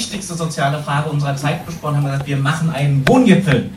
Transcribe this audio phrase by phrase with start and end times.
[0.00, 3.68] wichtigste soziale Frage unserer Zeit besprochen, haben gesagt, wir machen einen Wohngipfel.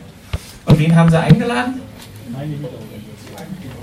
[0.64, 1.82] Und wen haben sie eingeladen?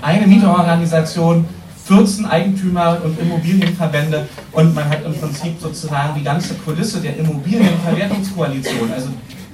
[0.02, 1.44] Eine Mieterorganisation,
[1.84, 8.90] 14 Eigentümer und Immobilienverbände und man hat im Prinzip sozusagen die ganze Kulisse der Immobilienverwertungskoalition,
[8.92, 9.08] also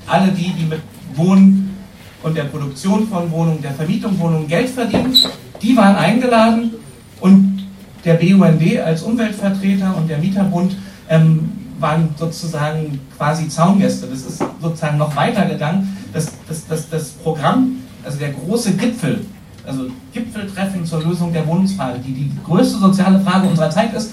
[0.06, 0.80] alle die, die mit
[1.14, 1.76] Wohnen
[2.22, 5.14] und der Produktion von Wohnungen, der Vermietung von Wohnungen Geld verdienen,
[5.60, 6.72] die waren eingeladen
[7.20, 7.66] und
[8.04, 10.76] der BUND als Umweltvertreter und der Mieterbund
[11.10, 14.06] ähm, waren sozusagen quasi Zaungäste.
[14.06, 15.96] Das ist sozusagen noch weitergegangen.
[16.12, 19.24] Das, das, das, das Programm, also der große Gipfel,
[19.66, 24.12] also Gipfeltreffen zur Lösung der Wohnungsfrage, die die größte soziale Frage unserer Zeit ist,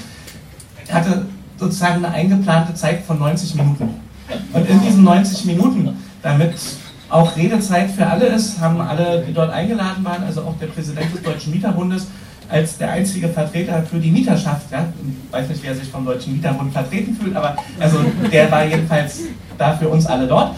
[0.92, 1.26] hatte
[1.58, 3.90] sozusagen eine eingeplante Zeit von 90 Minuten.
[4.54, 6.56] Und in diesen 90 Minuten, damit
[7.10, 11.14] auch Redezeit für alle ist, haben alle, die dort eingeladen waren, also auch der Präsident
[11.14, 12.08] des Deutschen Mieterbundes,
[12.50, 14.72] als der einzige Vertreter für die Mieterschaft.
[14.72, 14.86] Ja?
[15.28, 18.00] Ich weiß nicht, wer sich vom Deutschen Mieterbund vertreten fühlt, aber also
[18.32, 19.22] der war jedenfalls
[19.58, 20.56] da für uns alle dort.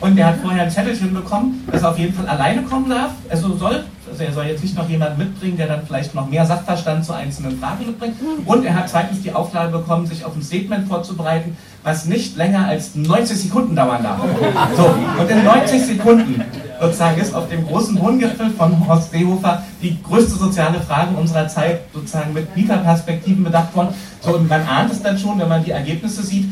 [0.00, 3.12] Und der hat vorher ein Zettelchen bekommen, dass er auf jeden Fall alleine kommen darf.
[3.28, 6.44] Also soll, also er soll jetzt nicht noch jemanden mitbringen, der dann vielleicht noch mehr
[6.44, 8.16] Sachverstand zu einzelnen Fragen mitbringt.
[8.44, 12.66] Und er hat zweitens die Aufgabe bekommen, sich auf ein Statement vorzubereiten, was nicht länger
[12.66, 14.20] als 90 Sekunden dauern darf.
[14.76, 16.44] So, und in 90 Sekunden
[16.80, 21.80] sozusagen ist auf dem großen Wohngipfel von Horst Seehofer die größte soziale Frage unserer Zeit
[21.92, 23.94] sozusagen mit Mieterperspektiven bedacht worden.
[24.20, 26.48] So, und man ahnt es dann schon, wenn man die Ergebnisse sieht,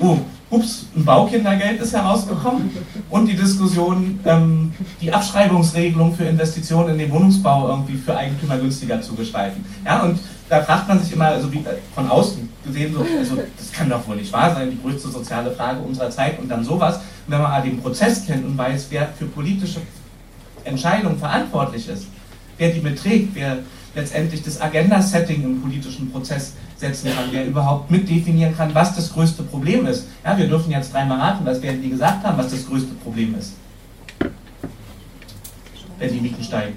[0.00, 0.18] oh,
[0.50, 2.70] ups, ein Baukindergeld ist herausgekommen
[3.08, 9.00] und die Diskussion, ähm, die Abschreibungsregelung für Investitionen in den Wohnungsbau irgendwie für Eigentümer günstiger
[9.00, 9.64] zu gestalten.
[9.84, 13.36] Ja, und da fragt man sich immer, also wie, äh, von außen gesehen, so, also
[13.56, 16.64] das kann doch wohl nicht wahr sein, die größte soziale Frage unserer Zeit und dann
[16.64, 16.96] sowas.
[16.96, 19.80] Und wenn man den Prozess kennt und weiß, wer für politische
[20.64, 22.08] Entscheidungen verantwortlich ist,
[22.58, 23.58] wer die beträgt, wer
[23.94, 29.42] letztendlich das Agenda-Setting im politischen Prozess setzen kann, wer überhaupt mitdefinieren kann, was das größte
[29.42, 30.06] Problem ist.
[30.24, 33.34] Ja, wir dürfen jetzt dreimal raten, was werden die gesagt haben, was das größte Problem
[33.38, 33.54] ist.
[35.98, 36.76] Wenn die Mieten steigen.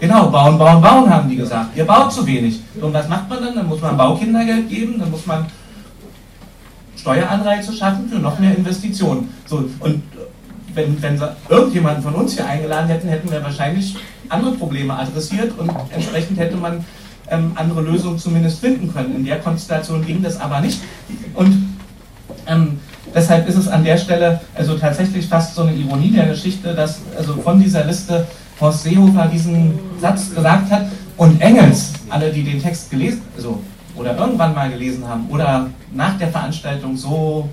[0.00, 1.76] Genau, bauen, bauen, bauen, haben die gesagt.
[1.76, 2.60] Ihr baut zu wenig.
[2.80, 3.54] Und was macht man dann?
[3.54, 5.46] Dann muss man Baukindergeld geben, dann muss man
[6.96, 9.32] Steueranreize schaffen für noch mehr Investitionen.
[9.46, 10.02] So, und
[10.74, 13.96] wenn, wenn sie irgendjemanden von uns hier eingeladen hätten, hätten wir wahrscheinlich
[14.32, 16.84] andere Probleme adressiert und entsprechend hätte man
[17.28, 19.16] ähm, andere Lösungen zumindest finden können.
[19.16, 20.80] In der Konstellation ging das aber nicht.
[21.34, 21.76] Und
[22.46, 22.80] ähm,
[23.14, 27.00] deshalb ist es an der Stelle also tatsächlich fast so eine Ironie der Geschichte, dass
[27.16, 28.26] also von dieser Liste
[28.60, 33.60] Horst Seehofer diesen Satz gesagt hat und Engels, alle, die den Text gelesen, also
[33.96, 37.48] oder irgendwann mal gelesen haben oder nach der Veranstaltung so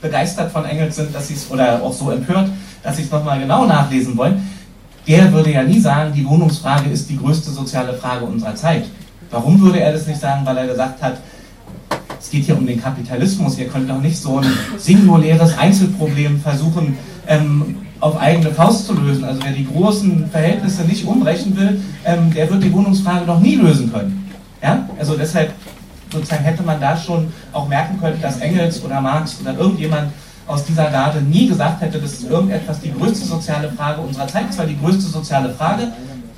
[0.00, 2.48] begeistert von Engels sind, dass sie es oder auch so empört,
[2.82, 4.42] dass sie es nochmal genau nachlesen wollen,
[5.06, 8.84] der würde ja nie sagen, die Wohnungsfrage ist die größte soziale Frage unserer Zeit.
[9.30, 10.46] Warum würde er das nicht sagen?
[10.46, 11.18] Weil er gesagt hat,
[12.18, 14.46] es geht hier um den Kapitalismus, ihr könnt doch nicht so ein
[14.78, 19.24] singuläres Einzelproblem versuchen, ähm, auf eigene Faust zu lösen.
[19.24, 23.56] Also wer die großen Verhältnisse nicht umbrechen will, ähm, der wird die Wohnungsfrage noch nie
[23.56, 24.30] lösen können.
[24.62, 24.88] Ja?
[24.98, 25.52] Also deshalb
[26.12, 30.12] sozusagen hätte man da schon auch merken können, dass Engels oder Marx oder irgendjemand
[30.46, 34.52] aus dieser Garde nie gesagt hätte, das ist irgendetwas die größte soziale Frage unserer Zeit.
[34.52, 35.88] Zwar die größte soziale Frage,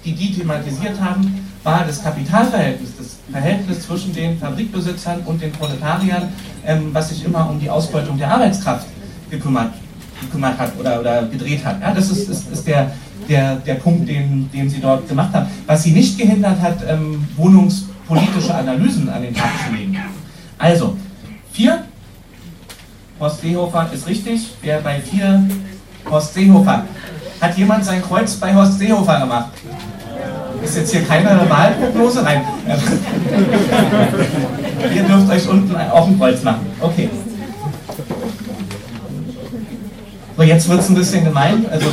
[0.04, 6.28] die die thematisiert haben, war das Kapitalverhältnis, das Verhältnis zwischen den Fabrikbesitzern und den Proletariern,
[6.64, 8.86] ähm, was sich immer um die Ausbeutung der Arbeitskraft
[9.30, 9.72] gekümmert,
[10.20, 11.80] gekümmert hat oder, oder gedreht hat.
[11.80, 12.92] Ja, das ist, ist, ist der,
[13.28, 15.46] der, der Punkt, den, den sie dort gemacht haben.
[15.66, 19.98] Was sie nicht gehindert hat, ähm, wohnungspolitische Analysen an den Tag zu legen.
[20.58, 20.96] Also,
[21.52, 21.84] vier
[23.18, 24.52] Horst Seehofer ist richtig.
[24.62, 25.42] Wer bei vier
[26.10, 26.84] Horst Seehofer.
[27.40, 29.50] Hat jemand sein Kreuz bei Horst Seehofer gemacht?
[30.62, 32.22] Ist jetzt hier keine Wahlprognose?
[32.22, 32.42] Nein.
[34.94, 36.66] Ihr dürft euch unten auch ein Kreuz machen.
[36.80, 37.08] Okay.
[40.36, 41.86] So, jetzt wird es ein bisschen gemein, also,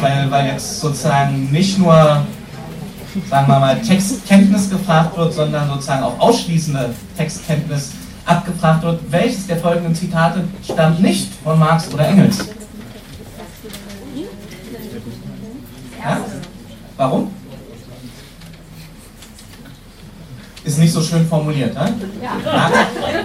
[0.00, 2.26] weil, weil jetzt sozusagen nicht nur,
[3.30, 7.92] sagen wir mal, Textkenntnis gefragt wird, sondern sozusagen auch ausschließende Textkenntnis
[8.26, 12.48] abgefragt wird, welches der folgenden Zitate stammt nicht von Marx oder Engels?
[16.02, 16.18] Ja?
[16.96, 17.30] Warum?
[20.64, 21.92] Ist nicht so schön formuliert, ne?
[22.22, 22.70] Ja.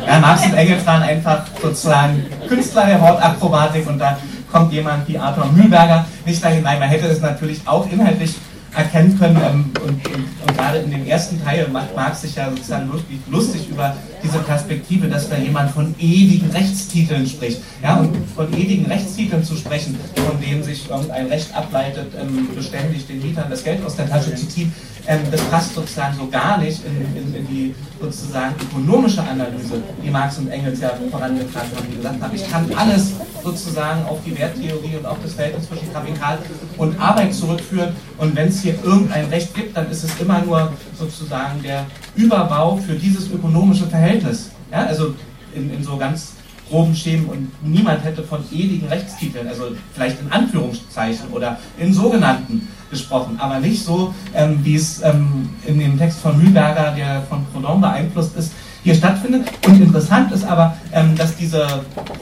[0.05, 4.17] ja, Marx und Engels waren einfach sozusagen Künstler der Wortakrobatik und da
[4.51, 6.63] kommt jemand wie Arthur Mühlberger nicht dahin.
[6.63, 8.35] Nein, man hätte es natürlich auch inhaltlich
[8.75, 9.37] erkennen können.
[9.37, 13.19] Ähm, und, und, und, gerade in dem ersten Teil macht Marx sich ja sozusagen wirklich
[13.29, 17.61] lustig über diese Perspektive, dass da jemand von ewigen Rechtstiteln spricht.
[17.81, 23.07] Ja, und von ewigen Rechtstiteln zu sprechen, von denen sich irgendein Recht ableitet, ähm, beständig
[23.07, 24.73] den Mietern das Geld aus der Tasche zu ziehen,
[25.09, 30.09] ähm, das passt sozusagen so gar nicht in, in, in, die sozusagen ökonomische Analyse, die
[30.11, 33.13] Marx und Engels ja vorangetragen haben, die gesagt haben, ich kann alles
[33.43, 36.37] sozusagen auf die Werttheorie und auf das Verhältnis zwischen Kapital
[36.77, 37.95] und Arbeit zurückführen.
[38.19, 42.77] Und wenn es hier irgendein Recht gibt, dann ist es immer nur sozusagen der Überbau
[42.77, 44.51] für dieses ökonomische Verhältnis.
[44.71, 45.15] Ja, also
[45.55, 46.33] in, in so ganz
[46.69, 47.25] groben Schemen.
[47.25, 53.59] Und niemand hätte von ewigen Rechtstiteln, also vielleicht in Anführungszeichen oder in sogenannten gesprochen, aber
[53.59, 58.35] nicht so, ähm, wie es ähm, in dem Text von Mühlberger, der von Proudhon beeinflusst
[58.35, 58.53] ist,
[58.83, 59.47] hier stattfindet.
[59.67, 61.67] Und interessant ist aber, ähm, dass diese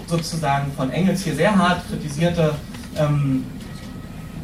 [0.07, 2.53] sozusagen von Engels hier sehr hart kritisierte
[2.97, 3.45] ähm,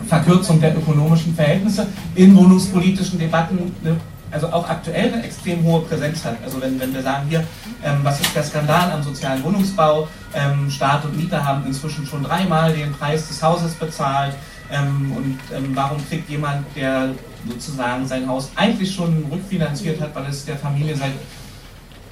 [0.08, 3.98] Verkürzung der ökonomischen Verhältnisse in wohnungspolitischen Debatten eine
[4.34, 6.38] also auch aktuell eine extrem hohe Präsenz hat.
[6.44, 7.44] Also wenn, wenn wir sagen hier,
[7.84, 12.24] ähm, was ist der Skandal am sozialen Wohnungsbau, ähm, Staat und Mieter haben inzwischen schon
[12.24, 14.34] dreimal den Preis des Hauses bezahlt
[14.72, 17.14] ähm, und ähm, warum kriegt jemand, der
[17.48, 21.14] sozusagen sein Haus eigentlich schon rückfinanziert hat, weil es der Familie seit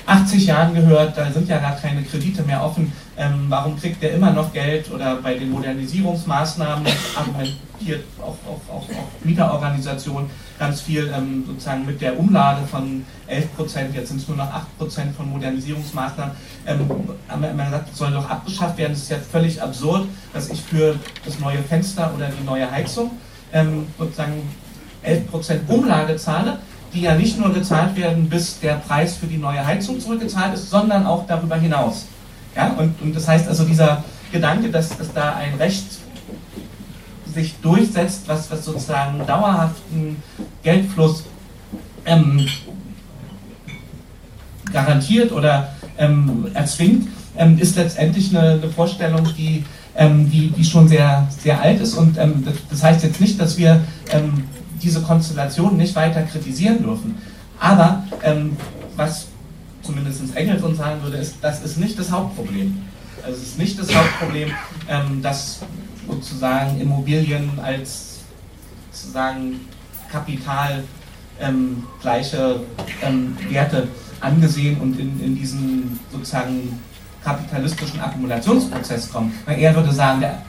[0.06, 2.92] 80 Jahren gehört, da sind ja gar keine Kredite mehr offen.
[3.18, 4.92] Ähm, warum kriegt der immer noch Geld?
[4.92, 12.01] Oder bei den Modernisierungsmaßnahmen argumentiert auch, auch, auch, auch Mieterorganisationen ganz viel ähm, sozusagen mit
[12.01, 16.36] der Umlage von 11 Prozent, jetzt sind es nur noch 8 Prozent von Modernisierungsmaßnahmen.
[16.65, 16.89] Ähm,
[17.27, 18.94] haben wir immer soll doch abgeschafft werden.
[18.94, 20.95] Das ist ja völlig absurd, dass ich für
[21.25, 23.12] das neue Fenster oder die neue Heizung
[23.54, 24.50] ähm, sozusagen
[25.04, 26.59] 11 Prozent Umlage zahle
[26.94, 30.70] die ja nicht nur gezahlt werden, bis der Preis für die neue Heizung zurückgezahlt ist,
[30.70, 32.06] sondern auch darüber hinaus.
[32.56, 32.74] Ja?
[32.78, 35.86] Und, und das heißt also, dieser Gedanke, dass, dass da ein Recht
[37.34, 40.18] sich durchsetzt, was, was sozusagen dauerhaften
[40.64, 41.24] Geldfluss
[42.06, 42.46] ähm,
[44.72, 47.08] garantiert oder ähm, erzwingt,
[47.38, 49.64] ähm, ist letztendlich eine, eine Vorstellung, die,
[49.96, 51.94] ähm, die, die schon sehr, sehr alt ist.
[51.96, 54.44] Und ähm, das, das, heißt jetzt nicht, dass wir ähm,
[54.83, 57.18] diese Konstellation nicht weiter kritisieren dürfen.
[57.60, 58.57] Aber ähm,
[58.95, 59.28] was
[59.81, 62.78] zumindest Engels uns sagen würde, ist, das ist nicht das Hauptproblem.
[63.24, 64.51] Also es ist nicht das Hauptproblem,
[64.89, 65.60] ähm, dass
[66.07, 68.19] sozusagen Immobilien als
[68.92, 69.62] sozusagen
[70.12, 70.83] Kapital
[71.39, 72.62] ähm, gleiche
[73.01, 73.88] ähm, Werte
[74.19, 76.80] angesehen und in, in diesen sozusagen
[77.24, 79.33] kapitalistischen Akkumulationsprozess kommen.
[79.45, 80.42] Er würde sagen, der,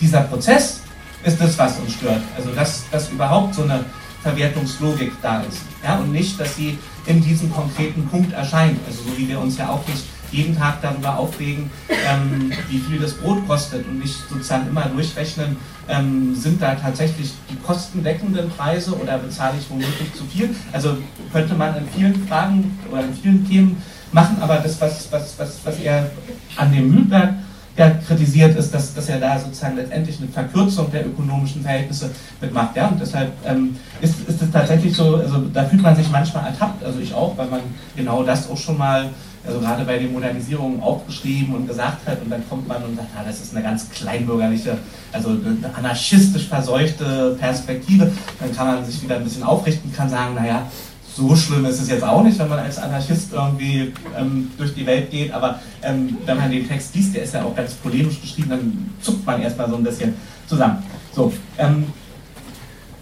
[0.00, 0.80] dieser Prozess
[1.24, 2.22] ist das, was uns stört.
[2.36, 3.84] Also dass, dass überhaupt so eine
[4.22, 5.62] Verwertungslogik da ist.
[5.82, 5.98] Ja?
[5.98, 8.78] Und nicht, dass sie in diesem konkreten Punkt erscheint.
[8.86, 12.98] Also so wie wir uns ja auch nicht jeden Tag darüber aufregen, ähm, wie viel
[12.98, 15.56] das Brot kostet und nicht sozusagen immer durchrechnen,
[15.88, 20.54] ähm, sind da tatsächlich die kostendeckenden Preise oder bezahle ich womöglich zu viel.
[20.72, 20.96] Also
[21.32, 25.58] könnte man in vielen Fragen oder in vielen Themen machen, aber das, was, was, was,
[25.64, 26.10] was er
[26.56, 27.34] an dem Mühlberg
[27.76, 32.10] ja, kritisiert ist, dass, dass er da sozusagen letztendlich eine Verkürzung der ökonomischen Verhältnisse
[32.40, 32.76] mitmacht.
[32.76, 32.88] Ja?
[32.88, 36.84] Und deshalb ähm, ist, ist es tatsächlich so, also da fühlt man sich manchmal ertappt,
[36.84, 37.60] also ich auch, weil man
[37.96, 39.10] genau das auch schon mal,
[39.46, 43.08] also gerade bei den Modernisierungen aufgeschrieben und gesagt hat und dann kommt man und sagt,
[43.18, 44.78] ah, das ist eine ganz kleinbürgerliche,
[45.12, 48.10] also eine anarchistisch verseuchte Perspektive.
[48.40, 50.66] Dann kann man sich wieder ein bisschen aufrichten, kann sagen, naja,
[51.16, 54.84] so schlimm ist es jetzt auch nicht, wenn man als Anarchist irgendwie ähm, durch die
[54.84, 58.20] Welt geht, aber ähm, wenn man den Text liest, der ist ja auch ganz polemisch
[58.20, 60.14] geschrieben, dann zuckt man erstmal so ein bisschen
[60.46, 60.82] zusammen.
[61.14, 61.86] So, ähm,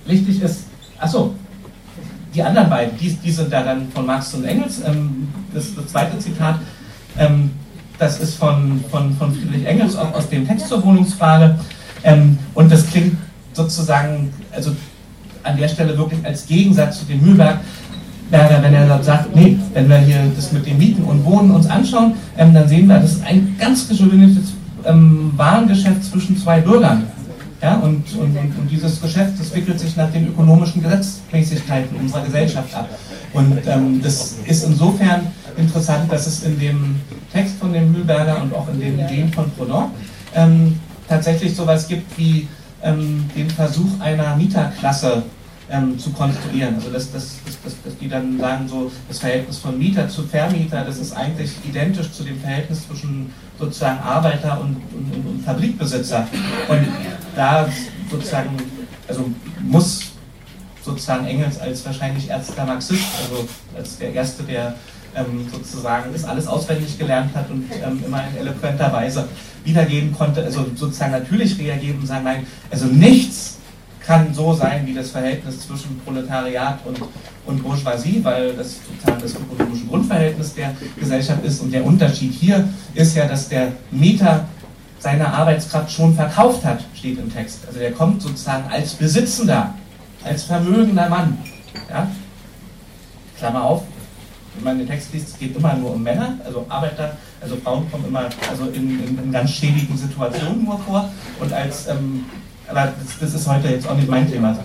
[0.05, 0.64] wichtig ist,
[0.99, 1.35] achso,
[2.35, 4.82] die anderen beiden, die, die sind da dann von Marx und Engels.
[4.85, 6.59] Ähm, das, das, zweite Zitat,
[7.19, 7.50] ähm,
[7.99, 11.59] das ist von, von, von Friedrich Engels, auch aus dem Text zur Wohnungsfrage.
[12.04, 13.16] Ähm, und das klingt
[13.52, 14.75] sozusagen, also
[15.42, 17.61] an der Stelle wirklich als Gegensatz zu dem Mühlberg,
[18.33, 21.67] Berger, wenn er sagt, nee, wenn wir hier das mit den Mieten und Wohnen uns
[21.67, 24.55] anschauen, ähm, dann sehen wir, das ist ein ganz gewöhnliches
[24.87, 27.05] ähm, Warengeschäft zwischen zwei Bürgern.
[27.61, 32.75] Ja, und, und, und, dieses Geschäft, das wickelt sich nach den ökonomischen Gesetzmäßigkeiten unserer Gesellschaft
[32.75, 32.89] ab.
[33.35, 36.97] Und ähm, das ist insofern interessant, dass es in dem
[37.33, 39.91] Text von dem Mühlberger und auch in den Ideen von Proudhon
[40.35, 42.49] ähm, tatsächlich sowas gibt wie
[42.83, 45.23] ähm, den Versuch einer Mieterklasse
[45.71, 46.75] ähm, zu konstruieren.
[46.77, 50.85] Also dass, dass, dass, dass, die dann sagen, so das Verhältnis von Mieter zu Vermieter,
[50.85, 56.26] das ist eigentlich identisch zu dem Verhältnis zwischen sozusagen Arbeiter und, und, und Fabrikbesitzer.
[56.69, 56.88] Und
[57.37, 57.69] da
[58.11, 58.57] sozusagen,
[59.07, 60.12] also muss
[60.85, 64.75] sozusagen Engels als wahrscheinlich erster Marxist, also als der Erste, der
[65.14, 69.28] ähm, sozusagen das alles auswendig gelernt hat und ähm, immer in eloquenter Weise
[69.64, 73.59] wiedergeben konnte, also sozusagen natürlich reagieren und sagen, nein, also nichts
[74.06, 76.99] kann so sein wie das Verhältnis zwischen Proletariat und,
[77.47, 81.61] und Bourgeoisie, weil das sozusagen das ökonomische Grundverhältnis der Gesellschaft ist.
[81.61, 84.47] Und der Unterschied hier ist ja, dass der Mieter
[84.99, 87.61] seine Arbeitskraft schon verkauft hat, steht im Text.
[87.66, 89.75] Also der kommt sozusagen als Besitzender,
[90.25, 91.38] als vermögender Mann.
[91.90, 92.06] Ja?
[93.38, 93.82] Klammer auf,
[94.54, 97.90] wenn man den Text liest, es geht immer nur um Männer, also Arbeiter, also Frauen
[97.90, 101.11] kommen immer also in, in, in ganz schäbigen Situationen nur vor.
[101.40, 102.25] Und als, ähm,
[102.73, 104.57] aber das, das, ist heute jetzt auch nicht mein Thema.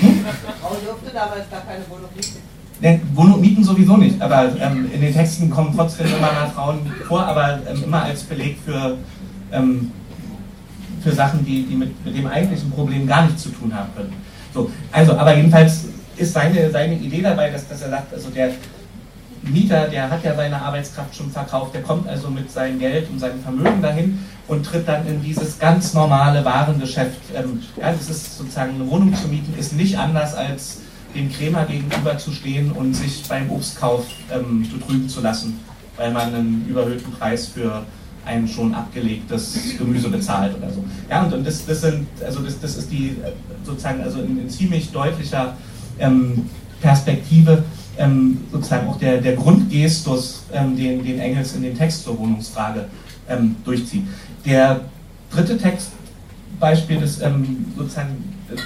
[0.00, 0.24] Hm?
[0.60, 2.38] Frauen durfte damals gar keine Wohnung mieten.
[2.80, 6.80] Ne, Wohnung mieten sowieso nicht, aber ähm, in den Texten kommen trotzdem immer mal Frauen
[7.06, 8.96] vor, aber ähm, immer als Beleg für,
[9.50, 9.90] ähm,
[11.02, 14.12] für Sachen, die, die mit, mit dem eigentlichen Problem gar nichts zu tun haben können.
[14.54, 15.86] So, also, aber jedenfalls
[16.16, 18.50] ist seine, seine Idee dabei, dass, dass er sagt, also der
[19.48, 23.18] Mieter, der hat ja seine Arbeitskraft schon verkauft, der kommt also mit seinem Geld und
[23.18, 27.20] seinem Vermögen dahin und tritt dann in dieses ganz normale Warengeschäft.
[27.34, 30.80] Ähm, ja, das ist sozusagen eine Wohnung zu mieten, ist nicht anders als
[31.14, 35.60] dem Krämer gegenüber zu stehen und sich beim Obstkauf ähm, betrügen zu lassen,
[35.96, 37.84] weil man einen überhöhten Preis für
[38.24, 40.84] ein schon abgelegtes Gemüse bezahlt oder so.
[41.08, 43.32] Ja, und, und das, das sind, also das, das ist die äh,
[43.64, 45.56] sozusagen also in, in ziemlich deutlicher
[45.98, 46.48] ähm,
[46.80, 47.64] Perspektive
[47.98, 52.86] ähm, sozusagen auch der, der Grundgestus, ähm, den, den Engels in den Text zur Wohnungsfrage
[53.28, 54.04] ähm, durchzieht.
[54.44, 54.80] Der
[55.30, 58.62] dritte Textbeispiel ist ähm, sozusagen, ist,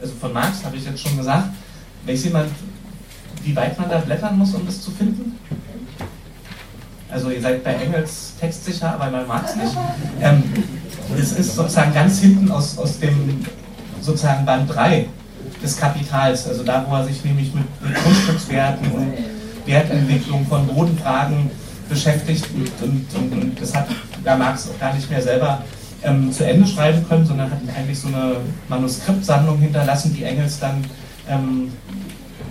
[0.00, 1.48] also von Marx habe ich jetzt schon gesagt,
[2.06, 2.50] weiß jemand,
[3.44, 5.38] wie weit man da blättern muss, um das zu finden?
[7.10, 9.74] Also ihr seid bei Engels Text sicher, aber bei Marx nicht.
[10.20, 10.42] Ähm,
[11.16, 13.46] das ist sozusagen ganz hinten aus, aus dem
[14.00, 15.06] sozusagen Band 3
[15.62, 17.64] des Kapitals, also da, wo er sich nämlich mit,
[18.02, 19.12] Grundstückswerten und
[19.66, 21.50] Wertentwicklung von Bodenfragen
[21.88, 23.86] beschäftigt und, und, und, und das hat
[24.24, 25.62] da Marx auch gar nicht mehr selber
[26.02, 28.36] ähm, zu Ende schreiben können, sondern hat eigentlich so eine
[28.68, 30.84] Manuskriptsammlung hinterlassen, die Engels dann
[31.28, 31.72] ähm,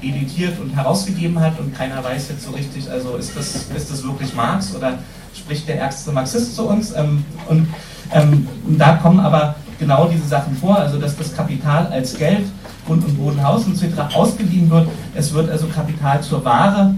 [0.02, 4.04] editiert und herausgegeben hat und keiner weiß jetzt so richtig, also ist das, ist das
[4.04, 5.00] wirklich Marx oder
[5.34, 6.94] spricht der ärgste Marxist zu uns?
[6.96, 7.68] Ähm, und,
[8.14, 12.46] ähm, und da kommen aber genau diese Sachen vor, also dass das Kapital als Geld
[12.88, 14.16] Grund und Boden, Haus etc.
[14.16, 14.88] ausgeliehen wird.
[15.14, 16.96] Es wird also Kapital zur Ware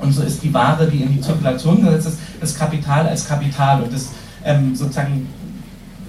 [0.00, 3.82] und so ist die Ware, die in die Zirkulation gesetzt ist, das Kapital als Kapital
[3.82, 4.10] und das
[4.44, 5.28] ähm, sozusagen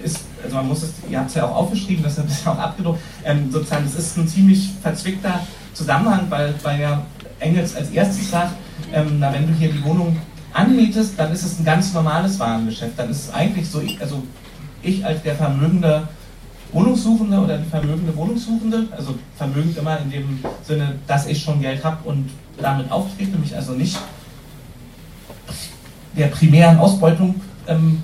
[0.03, 2.58] ist, also man muss es, ihr habt es ja auch aufgeschrieben, das ist ja auch
[2.58, 5.41] abgedruckt, ähm, sozusagen, das ist ein ziemlich verzwickter
[5.74, 7.01] Zusammenhang, weil, weil ja
[7.39, 8.53] Engels als erstes sagt,
[8.93, 10.17] ähm, na, wenn du hier die Wohnung
[10.53, 12.93] anmietest, dann ist es ein ganz normales Warengeschäft.
[12.98, 14.24] Dann ist es eigentlich so, also
[14.81, 16.08] ich als der vermögende
[16.71, 21.83] Wohnungssuchende oder die vermögende Wohnungssuchende, also vermögend immer in dem Sinne, dass ich schon Geld
[21.83, 22.29] habe und
[22.61, 23.97] damit auftrete, mich also nicht
[26.15, 28.01] der primären Ausbeutung ähm,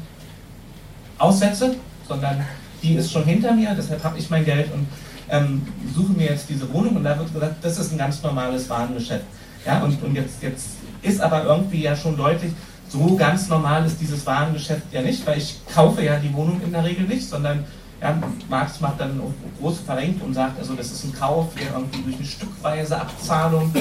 [1.17, 1.75] aussetze,
[2.07, 2.43] sondern
[2.81, 4.87] die ist schon hinter mir, deshalb habe ich mein Geld und
[5.29, 5.61] ähm,
[5.93, 9.25] suche mir jetzt diese Wohnung und da wird gesagt, das ist ein ganz normales Warengeschäft.
[9.65, 10.67] Ja, und, und jetzt, jetzt
[11.01, 12.51] ist aber irgendwie ja schon deutlich,
[12.87, 16.71] so ganz normal ist dieses Warengeschäft ja nicht, weil ich kaufe ja die Wohnung in
[16.71, 17.63] der Regel nicht, sondern
[18.01, 18.17] ja,
[18.49, 19.21] Marx macht dann
[19.59, 23.73] große Verrenkung und sagt, also das ist ein Kauf, der irgendwie durch eine stückweise Abzahlung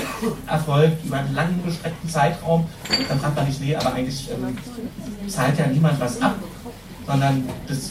[0.46, 2.66] erfolgt, über einen langen gestreckten Zeitraum.
[3.08, 4.56] Dann fragt man nicht, nee, aber eigentlich ähm,
[5.28, 6.36] zahlt ja niemand was ab,
[7.06, 7.90] sondern das,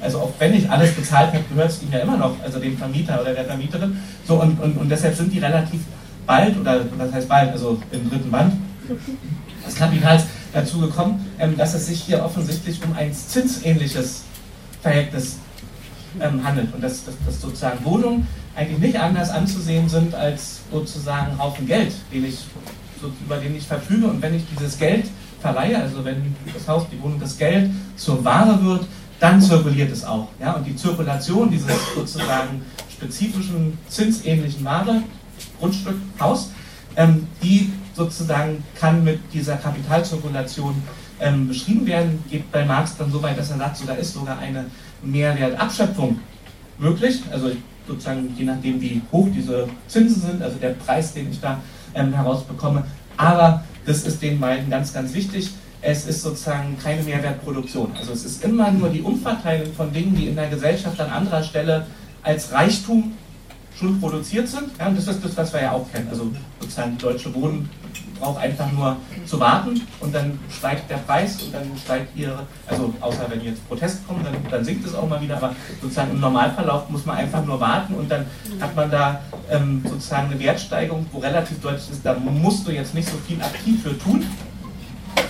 [0.00, 2.76] also auch wenn ich alles bezahlt habe, gehört es ihm ja immer noch, also dem
[2.76, 3.98] Vermieter oder der Vermieterin.
[4.26, 5.82] So, und, und, und deshalb sind die relativ
[6.26, 8.54] bald, oder was heißt bald, also im dritten Band
[9.66, 14.24] des Kapitals dazu gekommen, ähm, dass es sich hier offensichtlich um ein zinsähnliches
[14.82, 15.38] Verhältnis
[16.20, 16.74] ähm, handelt.
[16.74, 21.94] Und dass, dass, dass, sozusagen Wohnungen eigentlich nicht anders anzusehen sind als sozusagen Haufen Geld,
[22.12, 22.38] den ich,
[23.00, 24.06] so, über den ich verfüge.
[24.06, 25.06] Und wenn ich dieses Geld
[25.40, 28.84] verleihe, also wenn das Haus, die Wohnung, das Geld zur Ware wird,
[29.20, 30.28] dann zirkuliert es auch.
[30.40, 30.52] Ja?
[30.52, 35.02] Und die Zirkulation dieses sozusagen spezifischen zinsähnlichen Ware,
[35.58, 36.50] Grundstück, Haus,
[36.96, 40.74] ähm, die sozusagen kann mit dieser Kapitalzirkulation
[41.22, 44.12] ähm, beschrieben werden, geht bei Marx dann so weit, dass er sagt, so, da ist
[44.12, 44.66] sogar eine
[45.02, 46.18] Mehrwertabschöpfung
[46.78, 47.52] möglich, also
[47.86, 51.60] sozusagen je nachdem, wie hoch diese Zinsen sind, also der Preis, den ich da
[51.94, 52.84] ähm, herausbekomme.
[53.16, 55.50] Aber das ist den beiden ganz, ganz wichtig.
[55.80, 57.92] Es ist sozusagen keine Mehrwertproduktion.
[57.98, 61.42] Also es ist immer nur die Umverteilung von Dingen, die in der Gesellschaft an anderer
[61.42, 61.86] Stelle
[62.22, 63.14] als Reichtum
[63.78, 64.70] schon produziert sind.
[64.78, 66.06] Ja, und das ist das, was wir ja auch kennen.
[66.08, 67.68] Also sozusagen die Deutsche Wohnen
[68.22, 72.94] braucht einfach nur zu warten und dann steigt der Preis und dann steigt ihre, also
[73.00, 76.20] außer wenn jetzt Protest kommt, dann, dann sinkt es auch mal wieder, aber sozusagen im
[76.20, 78.26] Normalverlauf muss man einfach nur warten und dann
[78.60, 82.94] hat man da ähm, sozusagen eine Wertsteigerung, wo relativ deutlich ist, da musst du jetzt
[82.94, 84.24] nicht so viel aktiv für tun.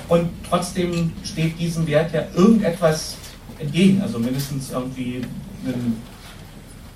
[0.08, 3.16] Und trotzdem steht diesem Wert ja irgendetwas
[3.58, 5.22] entgegen, also mindestens irgendwie
[5.64, 5.96] ein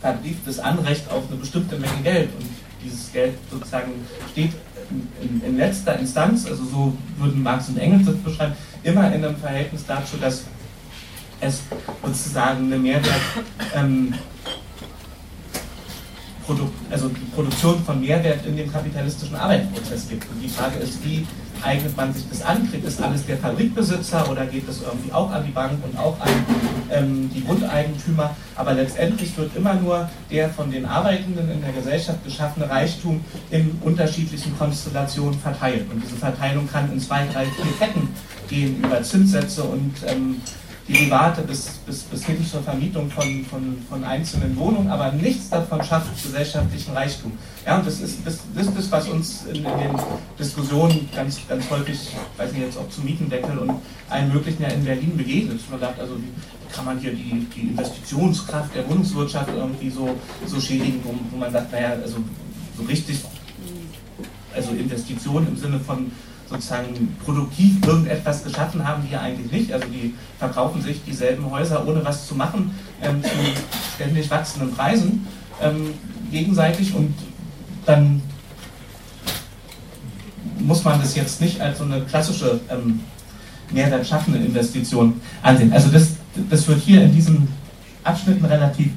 [0.02, 2.28] verbrieftes Anrecht auf eine bestimmte Menge Geld.
[2.38, 2.46] Und
[2.84, 3.92] dieses Geld sozusagen
[4.32, 4.52] steht
[5.20, 9.36] in, in, letzter Instanz, also so würden Marx und Engels das beschreiben, immer in einem
[9.36, 10.44] Verhältnis dazu, dass
[11.40, 11.62] es
[12.02, 13.20] sozusagen eine Mehrwert,
[13.74, 14.14] ähm,
[16.46, 20.30] Produ also die Produktion von Mehrwert in dem kapitalistischen Arbeitsprozess gibt.
[20.30, 21.26] Und die Frage ist, wie
[21.62, 22.70] eignet man sich das an?
[22.70, 26.18] Kriegt es alles der Fabrikbesitzer oder geht es irgendwie auch an die Bank und auch
[26.20, 26.28] an
[26.90, 28.36] ähm, die Grundeigentümer?
[28.54, 33.78] Aber letztendlich wird immer nur der von den Arbeitenden in der Gesellschaft geschaffene Reichtum in
[33.82, 35.86] unterschiedlichen Konstellationen verteilt.
[35.92, 38.08] Und diese Verteilung kann in zwei, drei, vier Ketten
[38.48, 40.40] gehen über Zinssätze und ähm,
[40.88, 45.82] Derivate bis, bis, bis hin zur Vermietung von, von, von einzelnen Wohnungen, aber nichts davon
[45.82, 47.32] schafft gesellschaftlichen Reichtum.
[47.66, 49.96] Ja, und das ist das, das, das was uns in, in, den
[50.38, 53.72] Diskussionen ganz, ganz häufig, ich weiß nicht jetzt ob zum Mietendeckel und
[54.08, 55.60] allen möglichen ja in Berlin begegnet.
[55.68, 60.16] Man sagt, also wie kann man hier die, die Investitionskraft der Wohnungswirtschaft irgendwie so,
[60.46, 62.18] so schädigen, wo, wo man sagt, naja, also
[62.76, 63.24] so richtig,
[64.54, 66.12] also Investitionen im Sinne von
[66.48, 69.72] sozusagen produktiv irgendetwas geschaffen haben, die ja eigentlich nicht.
[69.72, 73.28] Also die verkaufen sich dieselben Häuser, ohne was zu machen, ähm, zu
[73.94, 75.26] ständig wachsenden Preisen
[75.60, 75.94] ähm,
[76.30, 77.14] gegenseitig und
[77.84, 78.22] dann
[80.60, 83.00] muss man das jetzt nicht als so eine klassische ähm,
[83.70, 85.72] Mehrwert schaffende Investition ansehen.
[85.72, 86.10] Also das,
[86.48, 87.48] das wird hier in diesen
[88.04, 88.92] Abschnitten relativ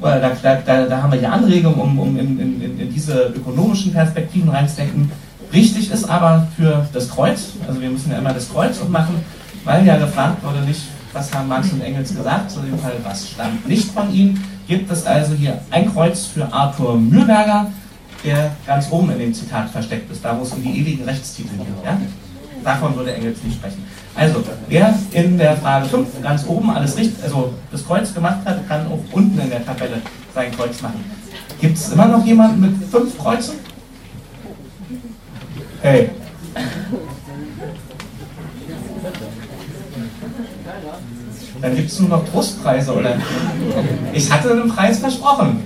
[0.00, 4.48] da, da, da, haben wir ja Anregungen, um, um in, in, in diese ökonomischen Perspektiven
[4.48, 5.10] reinzudenken.
[5.52, 9.24] Richtig ist aber für das Kreuz, also wir müssen ja immer das Kreuz machen,
[9.64, 13.30] weil ja gefragt wurde nicht, was haben Marx und Engels gesagt, sondern im Fall, was
[13.30, 17.70] stammt nicht von ihnen, gibt es also hier ein Kreuz für Arthur Mühlberger,
[18.24, 21.56] der ganz oben in dem Zitat versteckt ist, da wo es um die ewigen Rechtstitel
[21.56, 21.66] geht.
[21.84, 21.98] Ja?
[22.62, 23.84] Davon würde Engels nicht sprechen.
[24.14, 28.68] Also, wer in der Frage 5 ganz oben alles richtig, also das Kreuz gemacht hat,
[28.68, 30.02] kann auch unten in der Tabelle
[30.34, 31.04] sein Kreuz machen.
[31.60, 33.54] Gibt es immer noch jemanden mit fünf Kreuzen?
[35.82, 36.10] Hey.
[41.60, 43.16] Dann gibt es nur noch Trostpreise, oder?
[44.12, 45.62] Ich hatte einen Preis versprochen.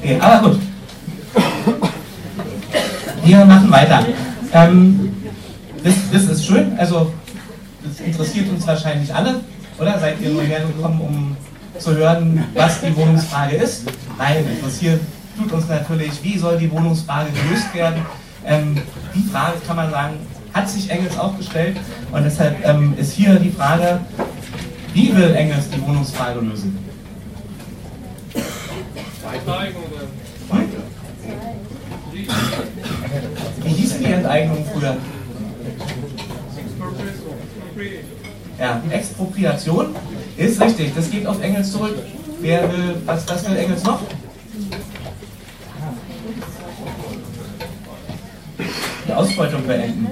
[0.00, 0.60] Okay, aber gut.
[3.24, 4.06] Wir machen weiter.
[4.52, 5.14] Ähm,
[5.82, 7.12] das, das ist schön, also
[7.82, 9.40] das interessiert uns wahrscheinlich alle,
[9.78, 9.98] oder?
[9.98, 11.36] Seid ihr nur hergekommen, um
[11.78, 13.84] zu hören, was die Wohnungsfrage ist?
[14.18, 15.00] Nein, interessiert
[15.36, 18.02] tut uns natürlich, wie soll die Wohnungsfrage gelöst werden?
[18.46, 18.76] Ähm,
[19.14, 20.14] die Frage kann man sagen,
[20.52, 21.76] hat sich Engels auch gestellt
[22.10, 24.00] und deshalb ähm, ist hier die Frage,
[24.92, 26.78] wie will Engels die Wohnungsfrage lösen?
[30.50, 30.68] Hm?
[33.64, 34.96] Wie hieß die Enteignung früher?
[38.58, 39.94] Ja, Expropriation
[40.36, 41.96] ist richtig, das geht auf Engels zurück.
[42.40, 44.00] Wer will, was, was will Engels noch?
[49.06, 50.06] Die Ausbeutung beenden.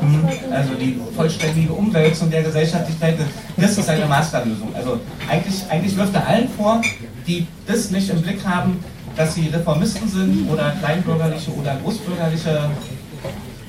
[0.00, 3.16] Hm, also die vollständige Umwälzung der Gesellschaftlichkeit,
[3.56, 4.74] das ist eine Masterlösung.
[4.74, 4.98] Also
[5.28, 6.80] eigentlich, eigentlich wirft er allen vor,
[7.26, 8.82] die das nicht im Blick haben,
[9.16, 12.70] dass sie Reformisten sind oder kleinbürgerliche oder großbürgerliche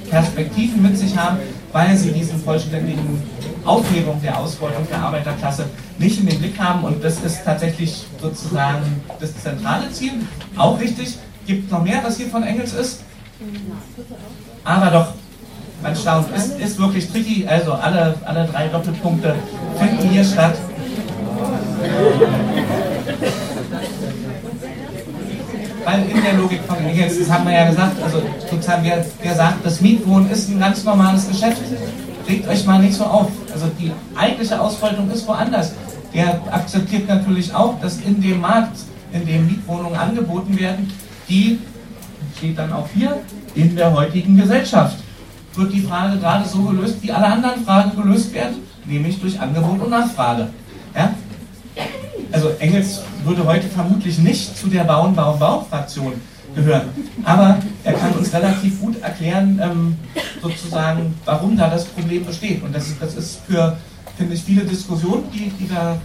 [0.09, 1.37] Perspektiven mit sich haben,
[1.71, 3.21] weil sie diesen vollständigen
[3.65, 5.65] Aufhebung der Ausbeutung der Arbeiterklasse
[5.97, 6.83] nicht in den Blick haben.
[6.83, 10.13] Und das ist tatsächlich sozusagen das zentrale Ziel.
[10.55, 13.02] Auch richtig, gibt noch mehr, was hier von Engels ist.
[14.63, 15.07] Aber doch,
[15.81, 17.45] man staunt, es ist, wirklich tricky.
[17.47, 19.35] Also alle, alle drei Doppelpunkte
[19.77, 20.55] finden hier statt.
[25.85, 29.35] Weil in der Logik von Engels, das haben wir ja gesagt, also sozusagen, wer, wer
[29.35, 31.61] sagt, das Mietwohnen ist ein ganz normales Geschäft,
[32.27, 33.29] regt euch mal nicht so auf.
[33.51, 35.73] Also die eigentliche Ausbeutung ist woanders.
[36.13, 38.77] Der akzeptiert natürlich auch, dass in dem Markt,
[39.11, 40.89] in dem Mietwohnungen angeboten werden,
[41.27, 41.59] die
[42.43, 43.21] steht dann auch hier,
[43.55, 44.97] in der heutigen Gesellschaft
[45.55, 49.79] wird die Frage gerade so gelöst, wie alle anderen Fragen gelöst werden, nämlich durch Angebot
[49.79, 50.49] und Nachfrage.
[50.93, 51.13] Ja?
[52.33, 56.13] Also Engels würde heute vermutlich nicht zu der Bauen, Bauen, Bau-Fraktion
[56.53, 56.89] gehören,
[57.23, 59.95] aber er kann uns relativ gut erklären, ähm,
[60.41, 62.61] sozusagen, warum da das Problem besteht.
[62.61, 63.77] Und das, das ist für,
[64.17, 65.97] finde ich, viele Diskussionen, die, die da,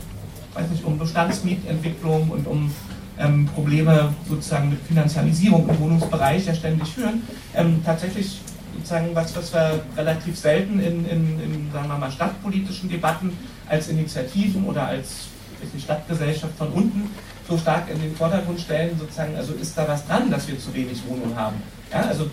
[0.55, 2.71] weiß nicht, um Bestandsmietentwicklung und um
[3.19, 7.23] ähm, Probleme sozusagen mit Finanzialisierung im Wohnungsbereich ja ständig führen,
[7.55, 8.41] ähm, tatsächlich
[8.75, 13.37] sozusagen was, was wir relativ selten in, in, in, sagen wir mal, stadtpolitischen Debatten
[13.69, 15.29] als Initiativen oder als
[15.75, 17.11] nicht, Stadtgesellschaft von unten
[17.49, 20.73] so stark in den Vordergrund stellen, sozusagen, also ist da was dran, dass wir zu
[20.75, 21.57] wenig Wohnungen haben.
[21.91, 22.29] Ja, also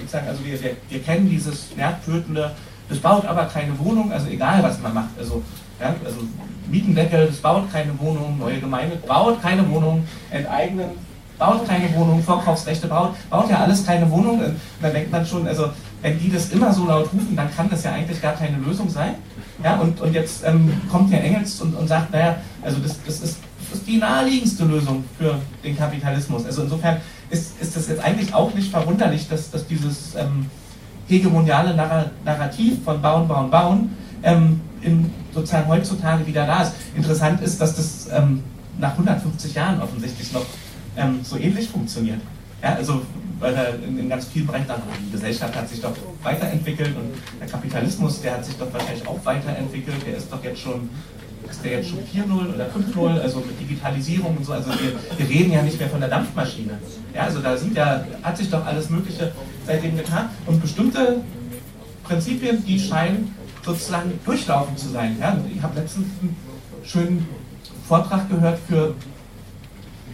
[0.00, 2.52] sozusagen, also wir, wir, wir kennen dieses nervtötende,
[2.88, 5.42] es baut aber keine Wohnung, also egal was man macht, also
[5.80, 6.18] Ja, also
[6.70, 10.90] Mietendeckel, das baut keine Wohnung, neue Gemeinde baut keine Wohnung, enteignen,
[11.38, 14.40] baut keine Wohnung, Vorkaufsrechte baut, baut ja alles keine Wohnung.
[14.40, 15.70] Und dann denkt man schon, also
[16.02, 18.88] wenn die das immer so laut rufen, dann kann das ja eigentlich gar keine Lösung
[18.88, 19.14] sein.
[19.62, 23.20] Ja, und, und jetzt ähm, kommt Herr Engels und, und sagt, naja, also das, das,
[23.20, 26.44] ist, das ist die naheliegendste Lösung für den Kapitalismus.
[26.44, 26.98] Also insofern
[27.30, 30.46] ist, ist das jetzt eigentlich auch nicht verwunderlich, dass, dass dieses ähm,
[31.08, 36.72] hegemoniale Narrativ von Bauen, Bauen, Bauen ähm, in, sozusagen heutzutage wieder da ist.
[36.96, 38.42] Interessant ist, dass das ähm,
[38.78, 40.46] nach 150 Jahren offensichtlich noch
[40.96, 42.20] ähm, so ähnlich funktioniert.
[42.62, 43.02] Ja, also
[43.40, 44.66] weil er in, in ganz vielen Bereichen,
[45.06, 49.18] die Gesellschaft hat sich doch weiterentwickelt und der Kapitalismus, der hat sich doch wahrscheinlich auch
[49.24, 50.88] weiterentwickelt, der ist doch jetzt schon
[51.50, 55.28] ist der jetzt schon 4.0 oder 5.0, also mit Digitalisierung und so, also wir, wir,
[55.28, 56.78] reden ja nicht mehr von der Dampfmaschine.
[57.14, 59.30] Ja, also da sind ja, hat sich doch alles Mögliche
[59.66, 61.20] seitdem getan und bestimmte
[62.04, 65.16] Prinzipien, die scheinen sozusagen durchlaufen zu sein.
[65.20, 66.36] Ja, ich habe letztens einen
[66.84, 67.26] schönen
[67.88, 68.94] Vortrag gehört für,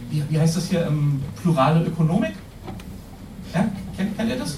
[0.09, 2.33] wie, wie heißt das hier, ähm, plurale Ökonomik.
[3.53, 4.57] Ja, kennt, kennt ihr das?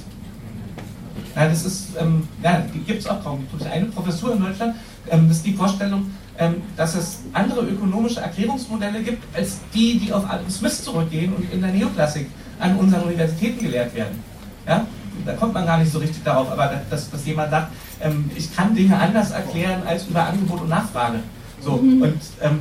[1.35, 3.45] Ja, das ist, ähm, ja, gibt es auch kaum.
[3.71, 4.75] Eine Professur in Deutschland,
[5.09, 10.13] ähm, das ist die Vorstellung, ähm, dass es andere ökonomische Erklärungsmodelle gibt, als die, die
[10.13, 12.27] auf Adam Smith zurückgehen und in der Neoklassik
[12.59, 14.19] an unseren Universitäten gelehrt werden.
[14.67, 14.85] Ja?
[15.25, 17.71] Da kommt man gar nicht so richtig darauf, aber dass, dass jemand sagt,
[18.03, 21.19] ähm, ich kann Dinge anders erklären als über Angebot und Nachfrage.
[21.61, 22.01] So, mhm.
[22.01, 22.59] und ähm,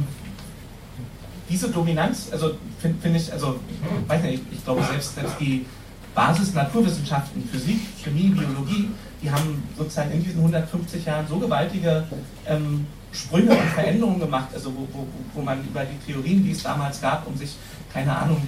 [1.51, 3.59] diese Dominanz, also finde find ich, also
[4.07, 5.67] weiß nicht, ich, ich glaube selbst, selbst die
[6.15, 8.91] Basis-Naturwissenschaften, Physik, Chemie, Biologie,
[9.23, 12.05] die haben sozusagen in diesen 150 Jahren so gewaltige
[12.47, 16.63] ähm, Sprünge und Veränderungen gemacht, also wo, wo, wo man über die Theorien, die es
[16.63, 17.57] damals gab, um sich,
[17.93, 18.41] keine Ahnung,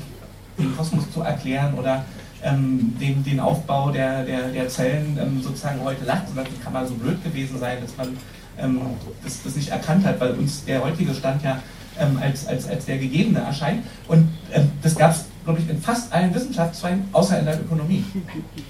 [0.59, 2.04] den Kosmos zu erklären oder
[2.44, 6.72] ähm, den, den Aufbau der, der, der Zellen ähm, sozusagen heute lacht, sondern wie kann
[6.72, 8.16] man so blöd gewesen sein, dass man
[8.59, 8.80] ähm,
[9.22, 11.59] das, das nicht erkannt hat, weil uns der heutige Stand ja
[11.98, 13.85] ähm, als, als, als der gegebene erscheint.
[14.09, 18.04] Und ähm, das gab es, glaube ich, in fast allen Wissenschaftszweigen, außer in der Ökonomie.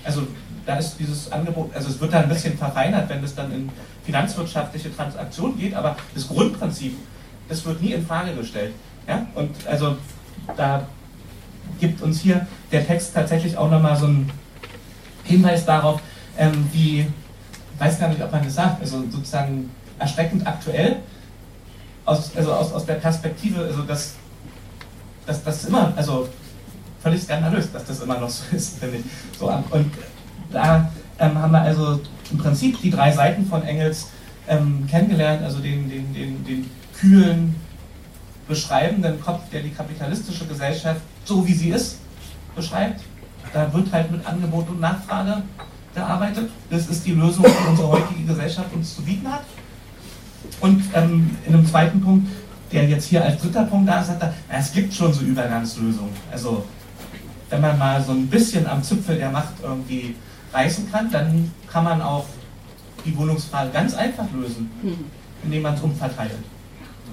[0.05, 0.27] Also
[0.67, 3.69] da ist dieses Angebot, also es wird da ein bisschen verfeinert, wenn es dann in
[4.05, 6.97] finanzwirtschaftliche Transaktionen geht, aber das Grundprinzip,
[7.49, 8.73] das wird nie in Frage gestellt.
[9.07, 9.27] Ja?
[9.35, 9.97] Und also
[10.57, 10.87] da
[11.81, 14.31] gibt uns hier der Text tatsächlich auch nochmal so einen
[15.25, 16.01] Hinweis darauf,
[16.39, 17.07] ähm, wie,
[17.79, 20.97] weiß gar nicht, ob man das sagt, also sozusagen erschreckend aktuell,
[22.05, 24.15] aus, also aus, aus der Perspektive, also dass,
[25.27, 26.29] dass das immer, also
[27.03, 29.05] völlig skandalös, dass das immer noch so ist, finde ich.
[29.39, 29.93] So, und
[30.51, 34.09] da ähm, haben wir also im Prinzip die drei Seiten von Engels
[34.49, 37.55] ähm, kennengelernt, also den, den, den, den kühlen,
[38.49, 41.99] beschreibenden Kopf, der die kapitalistische Gesellschaft so wie sie ist
[42.55, 43.01] beschreibt.
[43.53, 45.43] Da wird halt mit Angebot und Nachfrage
[45.95, 46.51] gearbeitet.
[46.71, 49.45] Das ist die Lösung, die unsere heutige Gesellschaft uns zu bieten hat.
[50.61, 52.29] Und ähm, in einem zweiten Punkt,
[52.73, 56.13] der jetzt hier als dritter Punkt da ist, sagt er, es gibt schon so Übergangslösungen.
[56.31, 56.65] Also
[57.51, 60.17] wenn man mal so ein bisschen am Zipfel der Macht irgendwie
[60.53, 62.27] reißen kann, dann kann man auch
[63.05, 65.05] die Wohnungsfrage ganz einfach lösen, hm.
[65.45, 66.33] indem man es umverteilt.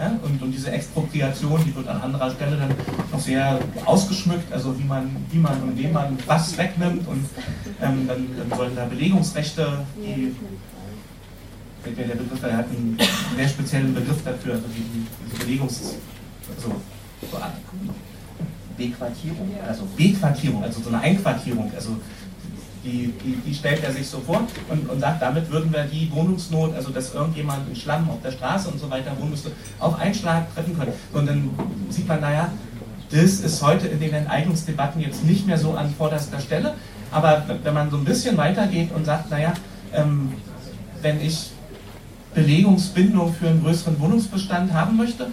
[0.01, 0.17] Ja?
[0.23, 2.73] Und, und, diese Expropriation, die wird an anderer Stelle dann
[3.11, 7.29] noch sehr ausgeschmückt, also wie man, wie man und wem man was wegnimmt und
[7.81, 10.35] ähm, dann, dann, sollen da Belegungsrechte, die,
[11.85, 12.97] der, der Begriff, er hat einen
[13.35, 15.95] sehr speziellen Begriff dafür, also die, diese Belegungs...
[16.57, 16.69] Also,
[17.31, 17.37] so
[18.77, 21.97] Bequartierung, also Bequartierung, also so eine Einquartierung, also
[22.83, 26.11] die, die, die, stellt er sich so vor und, und, sagt, damit würden wir die
[26.11, 29.99] Wohnungsnot, also dass irgendjemand in Schlamm auf der Straße und so weiter wohnen müsste, auf
[29.99, 30.93] einen Schlag treffen können.
[31.13, 31.49] Und dann
[31.89, 32.51] sieht man, naja,
[33.11, 36.75] das ist heute in den Enteignungsdebatten jetzt nicht mehr so an vorderster Stelle,
[37.11, 39.53] aber wenn man so ein bisschen weitergeht und sagt, naja,
[39.93, 40.33] ähm,
[41.01, 41.51] wenn ich
[42.33, 45.27] Belegungsbindung für einen größeren Wohnungsbestand haben möchte,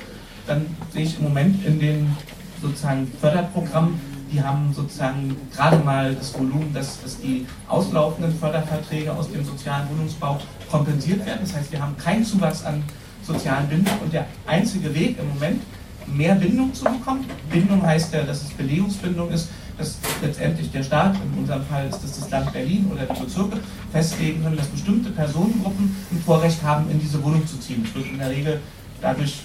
[0.47, 2.17] dann sehe ich im Moment in den
[2.61, 9.31] sozusagen Förderprogrammen die haben sozusagen gerade mal das Volumen, dass, dass die auslaufenden Förderverträge aus
[9.31, 10.39] dem sozialen Wohnungsbau
[10.71, 11.41] kompensiert werden.
[11.43, 12.83] Das heißt, wir haben keinen Zuwachs an
[13.23, 15.63] sozialen Bindung und der einzige Weg im Moment,
[16.07, 17.25] mehr Bindung zu bekommen.
[17.51, 22.03] Bindung heißt ja, dass es Belegungsbindung ist, dass letztendlich der Staat, in unserem Fall ist
[22.03, 23.59] das das Land Berlin oder die Bezirke,
[23.93, 27.85] festlegen können, dass bestimmte Personengruppen ein Vorrecht haben, in diese Wohnung zu ziehen.
[27.85, 28.61] Das wird in der Regel
[29.01, 29.43] dadurch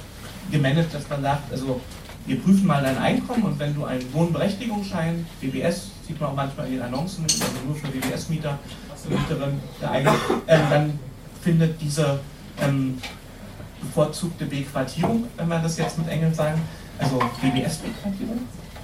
[0.51, 1.79] gemanagt, dass man sagt, also
[2.25, 6.67] wir prüfen mal dein Einkommen und wenn du einen Wohnberechtigungsschein, BBS, sieht man auch manchmal
[6.67, 8.57] in den Annoncen, also nur für BBS-Mieter,
[9.09, 10.13] Mieterin geeignet,
[10.47, 10.99] äh, dann
[11.41, 12.19] findet diese
[12.61, 12.97] ähm,
[13.81, 16.61] bevorzugte Bequartierung, wenn wir das jetzt mit Engeln sagen,
[16.97, 18.39] also BBS-Bequartierung,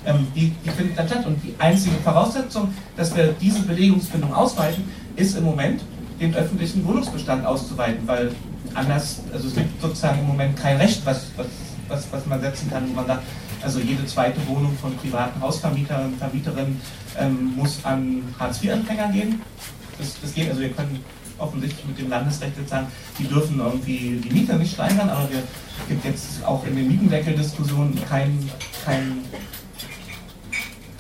[0.06, 1.25] ähm, die, die findet dann statt.
[1.25, 4.84] Und die einzige Voraussetzung, dass wir diese Belegungsbindung ausweiten,
[5.15, 5.82] ist im Moment
[6.19, 8.32] den öffentlichen Wohnungsbestand auszuweiten, weil
[8.73, 11.47] anders, also es gibt sozusagen im Moment kein Recht, was, was,
[11.89, 13.23] was, was man setzen kann, wo man sagt,
[13.62, 16.80] also jede zweite Wohnung von privaten Hausvermietern und Vermieterinnen
[17.17, 19.41] ähm, muss an Hartz-IV-Empfänger gehen.
[19.97, 21.04] Das, das geht, also wir können
[21.38, 25.43] offensichtlich mit dem Landesrecht jetzt sagen, die dürfen irgendwie die Miete nicht steigern, aber wir
[25.88, 28.49] gibt jetzt auch in den Mietendeckel-Diskussionen kein,
[28.86, 29.23] kein,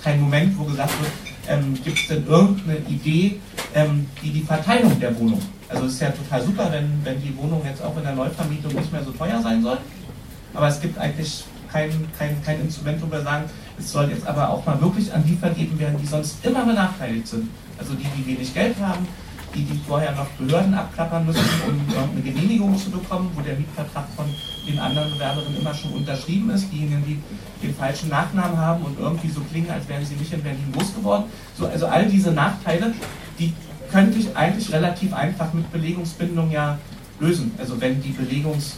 [0.03, 1.11] kein Moment, wo gesagt wird,
[1.47, 3.39] ähm, gibt es denn irgendeine Idee,
[3.75, 5.41] ähm, die die Verteilung der Wohnung.
[5.67, 8.73] Also es ist ja total super, wenn, wenn die Wohnung jetzt auch in der Neuvermietung
[8.73, 9.77] nicht mehr so teuer sein soll.
[10.53, 13.45] Aber es gibt eigentlich kein, kein, kein Instrument, wo wir sagen,
[13.77, 17.27] es soll jetzt aber auch mal wirklich an die vergeben werden, die sonst immer benachteiligt
[17.27, 17.49] sind.
[17.77, 19.07] Also die, die wenig Geld haben,
[19.55, 24.05] die, die vorher noch Behörden abklappern müssen, um eine Genehmigung zu bekommen, wo der Mietvertrag
[24.15, 24.25] von
[24.67, 29.29] den anderen Bewerberinnen immer schon unterschrieben ist, diejenigen, die den falschen Nachnamen haben und irgendwie
[29.29, 31.23] so klingen, als wären sie nicht in Berlin groß geworden.
[31.57, 32.93] So, also all diese Nachteile,
[33.39, 33.53] die
[33.91, 36.77] könnte ich eigentlich relativ einfach mit Belegungsbindung ja
[37.19, 37.51] lösen.
[37.57, 38.77] Also wenn die Belegungs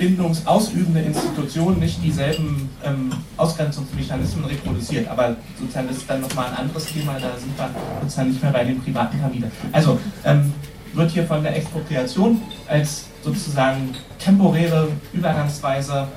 [0.00, 5.06] bindungsausübende Institution nicht dieselben ähm, Ausgrenzungsmechanismen reproduziert.
[5.08, 8.50] Aber sozusagen das ist dann nochmal ein anderes Thema, da sind wir sozusagen nicht mehr
[8.50, 9.52] bei den privaten Vermietern.
[9.72, 10.52] Also ähm,
[10.94, 16.08] wird hier von der Expropriation als sozusagen temporäre Übergangsweise,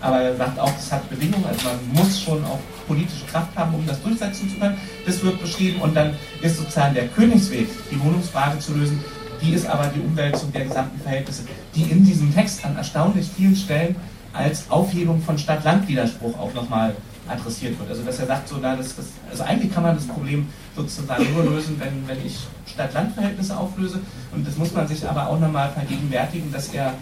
[0.00, 2.58] aber er sagt auch, es hat Bedingungen, also man muss schon auch
[2.88, 4.76] politische Kraft haben, um das durchsetzen zu können.
[5.06, 9.02] Das wird beschrieben und dann ist sozusagen der Königsweg, die Wohnungsfrage zu lösen,
[9.40, 11.44] die ist aber die Umwälzung der gesamten Verhältnisse,
[11.74, 13.96] die in diesem Text an erstaunlich vielen Stellen
[14.32, 16.96] als Aufhebung von Stadt-Land-Widerspruch auch nochmal
[17.28, 17.90] adressiert wird.
[17.90, 21.32] Also dass er sagt, so, na, das, das, also eigentlich kann man das Problem sozusagen
[21.32, 24.00] nur lösen, wenn, wenn ich Stadt-Land-Verhältnisse auflöse.
[24.32, 26.94] Und das muss man sich aber auch nochmal vergegenwärtigen, dass er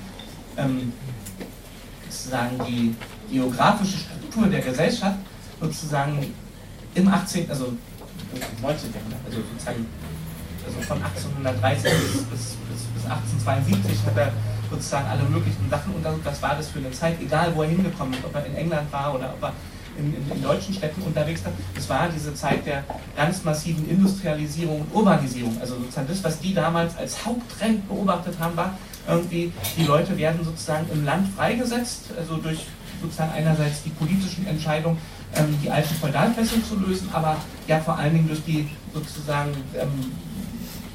[0.57, 0.92] ähm,
[2.09, 2.95] sozusagen die
[3.33, 5.16] geografische Struktur der Gesellschaft
[5.61, 6.18] sozusagen
[6.95, 7.73] im 18., also
[8.61, 8.92] 19.
[8.92, 9.87] Jahrhundert, also sozusagen
[10.66, 12.57] also von 1830 bis, bis,
[12.94, 14.33] bis, 1872 hat er
[14.70, 16.22] sozusagen alle möglichen Sachen untersucht.
[16.25, 18.90] Was war das für eine Zeit, egal wo er hingekommen ist, ob er in England
[18.92, 19.53] war oder ob er
[19.98, 21.53] in, in, in, deutschen Städten unterwegs war.
[21.77, 22.85] Es war diese Zeit der
[23.16, 25.57] ganz massiven Industrialisierung und Urbanisierung.
[25.61, 30.44] Also sozusagen das, was die damals als Haupttrend beobachtet haben, war irgendwie, die Leute werden
[30.44, 32.66] sozusagen im Land freigesetzt, also durch
[33.03, 34.96] sozusagen einerseits die politischen Entscheidungen,
[35.37, 40.12] ähm, die alten Feudalfesseln zu lösen, aber ja vor allen Dingen durch die sozusagen ähm,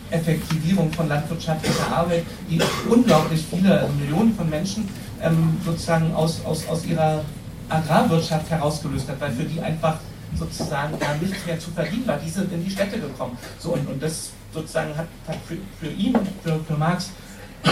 [0.10, 4.88] Effektivierung von landwirtschaftlicher Arbeit, die unglaublich viele Millionen von Menschen
[5.22, 7.24] ähm, sozusagen aus, aus, aus ihrer
[7.70, 9.98] Agrarwirtschaft herausgelöst hat, weil für die einfach
[10.36, 12.18] sozusagen gar nichts mehr zu verdienen war.
[12.18, 13.38] Die sind in die Städte gekommen.
[13.60, 17.10] So, und, und das sozusagen hat, hat für, für ihn, für, für Marx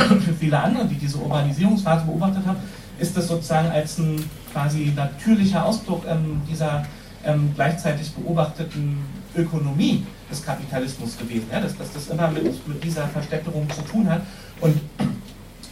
[0.10, 2.58] und für viele andere, die diese Urbanisierungsphase beobachtet haben,
[3.00, 6.86] ist das sozusagen als ein quasi natürlicher Ausdruck ähm, dieser
[7.26, 9.00] ähm, gleichzeitig beobachteten
[9.36, 14.10] Ökonomie des Kapitalismus gewesen, ja, dass, dass das immer mit, mit dieser Verstädterung zu tun
[14.10, 14.22] hat.
[14.62, 14.80] Und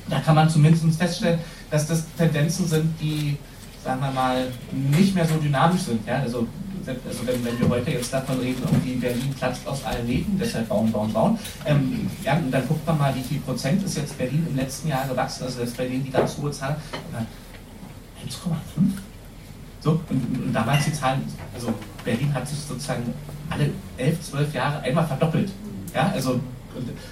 [0.10, 1.40] da kann man zumindest feststellen,
[1.72, 3.38] dass das Tendenzen sind, die,
[3.86, 4.48] sagen wir mal,
[4.92, 6.06] nicht mehr so dynamisch sind.
[6.06, 6.20] Ja?
[6.20, 6.46] Also,
[6.86, 10.68] also wenn, wenn wir heute jetzt davon reden, irgendwie Berlin platzt aus allen Nähten, deshalb
[10.68, 14.18] bauen, bauen, bauen, ähm, ja, und dann guckt man mal, wie viel Prozent ist jetzt
[14.18, 16.76] Berlin im letzten Jahr gewachsen, also jetzt Berlin die ganz hohe Zahl,
[18.28, 18.54] 1,5
[19.84, 21.22] so, und, und damals die Zahlen,
[21.54, 21.74] also
[22.06, 23.14] Berlin hat sich sozusagen
[23.50, 25.52] alle elf, zwölf Jahre einmal verdoppelt.
[25.94, 26.40] Ja, also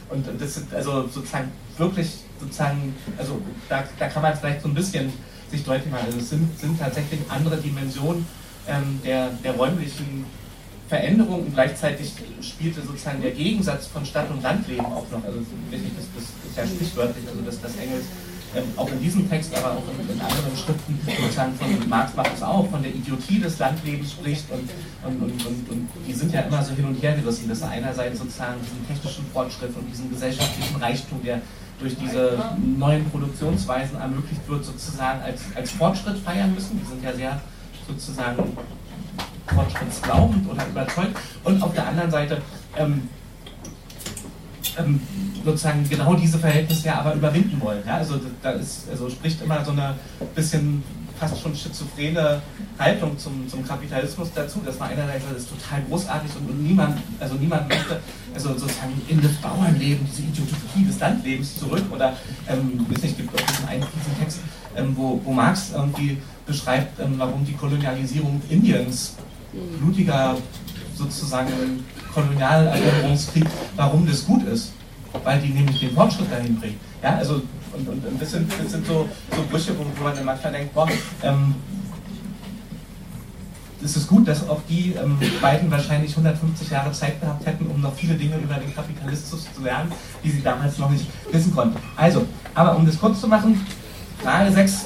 [0.10, 4.70] und, und das sind also sozusagen wirklich sozusagen, also da, da kann man vielleicht so
[4.70, 5.12] ein bisschen
[5.52, 6.06] sich deutlich machen.
[6.06, 8.26] Also es sind, sind tatsächlich andere Dimensionen
[8.68, 10.26] ähm, der, der räumlichen
[10.88, 15.24] Veränderung und gleichzeitig spielte sozusagen der Gegensatz von Stadt- und Landleben auch noch.
[15.24, 15.80] Also das,
[16.16, 18.06] das ist ja sprichwörtlich, also dass das Engels
[18.56, 22.32] ähm, auch in diesem Text, aber auch in, in anderen Schriften sozusagen von Marx macht
[22.36, 24.70] es auch, von der Idiotie des Landlebens spricht und,
[25.04, 27.70] und, und, und, und die sind ja immer so hin und her gerissen, dass er
[27.70, 31.42] einerseits sozusagen diesen technischen Fortschritt und diesen gesellschaftlichen Reichtum, der
[31.80, 32.38] durch diese
[32.78, 36.80] neuen Produktionsweisen ermöglicht wird, sozusagen als, als Fortschritt feiern müssen.
[36.80, 37.42] Die sind ja sehr
[37.88, 38.56] sozusagen
[39.48, 41.18] fortschrittsglaubend oder überzeugt.
[41.44, 42.42] Und auf der anderen Seite
[42.78, 43.10] ähm,
[44.78, 45.02] ähm,
[45.44, 47.82] sozusagen genau diese Verhältnisse ja aber überwinden wollen.
[47.86, 47.98] Ja?
[47.98, 49.96] Also da ist, also spricht immer so eine
[50.36, 50.84] bisschen
[51.22, 52.42] fast schon schizophrene
[52.80, 57.36] Haltung zum, zum Kapitalismus dazu, dass man einerseits das ist total großartig und, niemand, also
[57.36, 58.00] niemand möchte
[58.34, 63.40] also sozusagen in das Bauernleben, diese Ideologie des Landlebens zurück oder ähm, weiß nicht, gibt
[63.40, 64.40] auch diesen einen diesen Text,
[64.76, 69.16] ähm, wo, wo Marx irgendwie beschreibt, ähm, warum die Kolonialisierung Indiens
[69.80, 70.38] blutiger
[70.96, 74.74] sozusagen Kolonialeroberungskrieg, warum das gut ist.
[75.24, 76.80] Weil die nämlich den Fortschritt dahin bringen.
[77.04, 77.42] Ja, also,
[77.74, 80.88] und, und, das, sind, das sind so, so Brüche, wo, wo man manchmal denkt, boah,
[81.24, 81.56] ähm,
[83.84, 87.82] es ist gut, dass auch die ähm, beiden wahrscheinlich 150 Jahre Zeit gehabt hätten, um
[87.82, 89.92] noch viele Dinge über den Kapitalismus zu lernen,
[90.24, 91.78] die sie damals noch nicht wissen konnten.
[91.96, 93.66] Also, aber um das kurz zu machen,
[94.24, 94.86] Frage 6,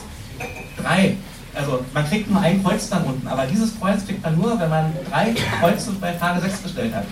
[0.77, 1.17] 3.
[1.53, 4.69] Also man kriegt nur ein Kreuz dann unten, aber dieses Kreuz kriegt man nur, wenn
[4.69, 7.05] man drei Kreuze bei Frage 6 gestellt hat.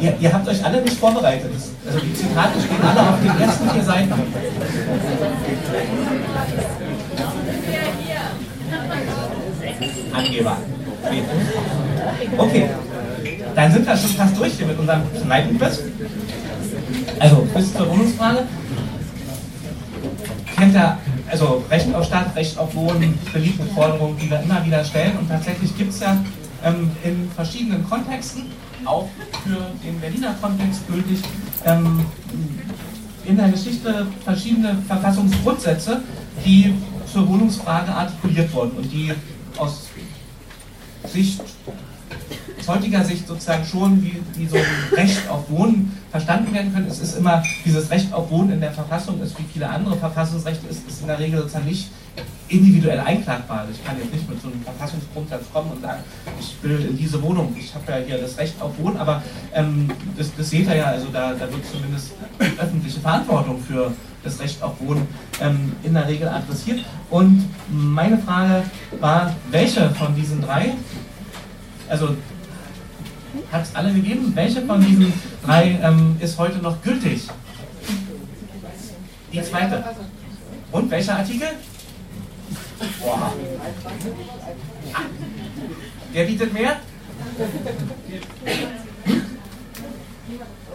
[0.00, 1.50] Ihr, ihr habt euch alle nicht vorbereitet.
[1.86, 4.12] Also die Zitate stehen alle auf den ersten vier Seiten.
[10.12, 10.56] Angeber.
[12.38, 12.70] Okay,
[13.54, 15.82] dann sind wir schon fast durch hier mit unserem Kneipenquiz.
[17.18, 18.42] Also, bis zur Wohnungsfrage.
[20.56, 20.98] Kennt ihr,
[21.30, 25.16] also Recht auf Stadt, Recht auf Wohnen, beliebte Forderungen, die wir immer wieder stellen.
[25.18, 26.16] Und tatsächlich gibt es ja
[26.64, 28.44] ähm, in verschiedenen Kontexten,
[28.86, 29.08] auch
[29.44, 31.20] für den Berliner Kontext gültig,
[31.64, 32.04] ähm,
[33.24, 36.02] in der Geschichte verschiedene Verfassungsgrundsätze,
[36.44, 36.74] die
[37.12, 39.12] zur Wohnungsfrage artikuliert wurden und die
[39.56, 39.88] aus
[41.06, 41.40] Sicht,
[42.58, 44.64] aus heutiger Sicht sozusagen schon wie, wie so ein
[44.94, 46.86] Recht auf Wohnen verstanden werden können.
[46.86, 50.66] Es ist immer, dieses Recht auf Wohnen in der Verfassung ist wie viele andere Verfassungsrechte,
[50.68, 51.90] ist, ist in der Regel sozusagen nicht
[52.50, 53.66] individuell einklagbar.
[53.70, 56.02] Ich kann jetzt nicht mit so einem Verfassungsgrundsatz kommen und sagen,
[56.38, 59.22] ich will in diese Wohnung, ich habe ja hier das Recht auf Wohnen, aber
[59.54, 62.12] ähm, das, das seht ihr ja, also da, da wird zumindest
[62.58, 63.92] öffentliche Verantwortung für
[64.24, 65.06] das Recht auf Wohnen
[65.40, 66.84] ähm, in der Regel adressiert.
[67.08, 68.64] Und meine Frage
[68.98, 70.74] war, welche von diesen drei,
[71.88, 72.16] also
[73.52, 75.12] hat es alle gegeben, welche von diesen
[75.44, 77.28] drei ähm, ist heute noch gültig?
[79.32, 79.84] Die zweite.
[80.72, 81.48] Und welcher Artikel?
[82.80, 83.32] Ah.
[86.12, 86.76] Wer bietet mehr?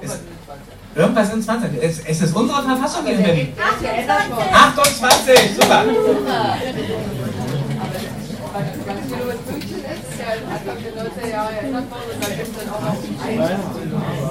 [0.01, 0.19] Ist
[0.95, 1.83] irgendwas in 20.
[1.83, 3.53] Es, es ist unsere Verfassung in Berlin.
[4.53, 5.83] 28, super.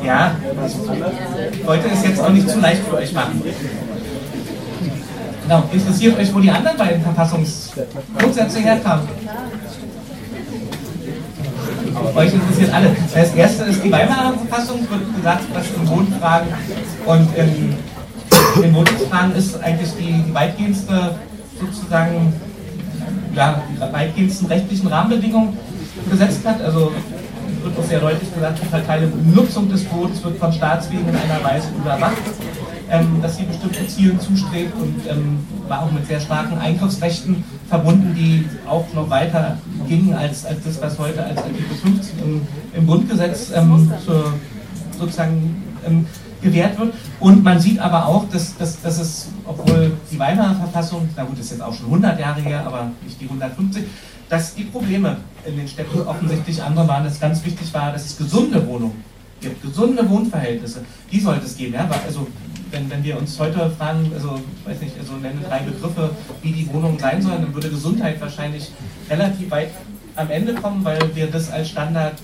[0.04, 0.36] Ja,
[1.66, 3.42] heute ist jetzt auch nicht zu leicht für euch machen.
[5.44, 9.06] Genau, interessiert euch, wo die anderen beiden Verfassungsgrundsätze herkamen?
[12.14, 12.96] Euch interessiert alle.
[13.14, 16.48] Das erste ist die Weimarer Verfassung, wird gesagt, was in Wohnfragen
[17.04, 17.76] und in,
[18.62, 21.14] in Wohnungsfragen ist eigentlich die, die weitgehendste
[21.60, 22.32] sozusagen
[23.34, 25.58] ja, die weitgehendsten rechtlichen Rahmenbedingungen
[26.10, 26.62] gesetzt hat.
[26.62, 26.90] Also
[27.62, 31.44] wird auch sehr deutlich gesagt, die verteilte Nutzung des Bodens wird von Staatswegen in einer
[31.44, 32.16] Weise überwacht
[32.94, 38.14] ähm, dass sie bestimmten Zielen zustrebt und ähm, war auch mit sehr starken Eingriffsrechten verbunden,
[38.16, 42.86] die auch noch weiter gingen als, als das, was heute als Artikel 15 im, im
[42.86, 44.34] Grundgesetz ähm, zur,
[44.96, 46.06] sozusagen ähm,
[46.40, 46.94] gewährt wird.
[47.20, 51.38] Und man sieht aber auch, dass, dass, dass es, obwohl die Weimarer Verfassung, na gut,
[51.38, 53.84] ist jetzt auch schon 100 Jahre her, aber nicht die 150,
[54.28, 58.16] dass die Probleme in den Städten offensichtlich andere waren, dass ganz wichtig war, dass es
[58.16, 59.02] gesunde Wohnungen
[59.40, 61.74] gibt, gesunde Wohnverhältnisse, die sollte es geben.
[61.74, 61.88] Ja?
[62.06, 62.26] Also
[62.74, 66.10] wenn, wenn wir uns heute fragen, also weiß nicht, also nenne drei Begriffe,
[66.42, 68.72] wie die Wohnungen sein sollen, dann würde Gesundheit wahrscheinlich
[69.08, 69.70] relativ weit
[70.16, 72.14] am Ende kommen, weil wir das als Standard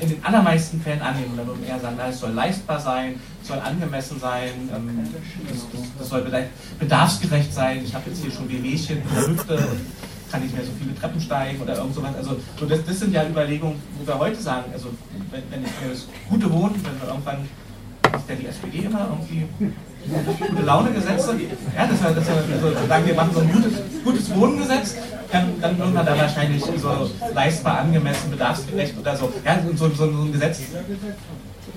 [0.00, 1.34] in den allermeisten Fällen annehmen.
[1.36, 5.06] Dann würden wir eher sagen, na, es soll leistbar sein, es soll angemessen sein, ähm,
[5.48, 6.24] das, das, das, soll
[6.78, 7.82] bedarfsgerecht sein.
[7.84, 9.68] Ich habe jetzt hier schon Wehwehchen in der Hüfte,
[10.32, 12.14] kann nicht mehr so viele Treppen steigen oder irgend sowas.
[12.16, 14.88] Also so das, das sind ja Überlegungen, wo wir heute sagen, also
[15.30, 17.46] wenn, wenn ich mir das gute Wohnen, wenn wir irgendwann
[18.10, 19.46] macht ja die SPD immer irgendwie
[20.08, 21.34] gute Laune-Gesetze.
[21.76, 23.72] Ja, das war, das war so, sagen wir machen so ein gutes,
[24.04, 24.94] gutes Wohngesetz,
[25.30, 29.32] dann, dann würden wir da wahrscheinlich so leistbar, angemessen, bedarfsgerecht oder so.
[29.44, 30.60] Ja, so, so, so ein Gesetz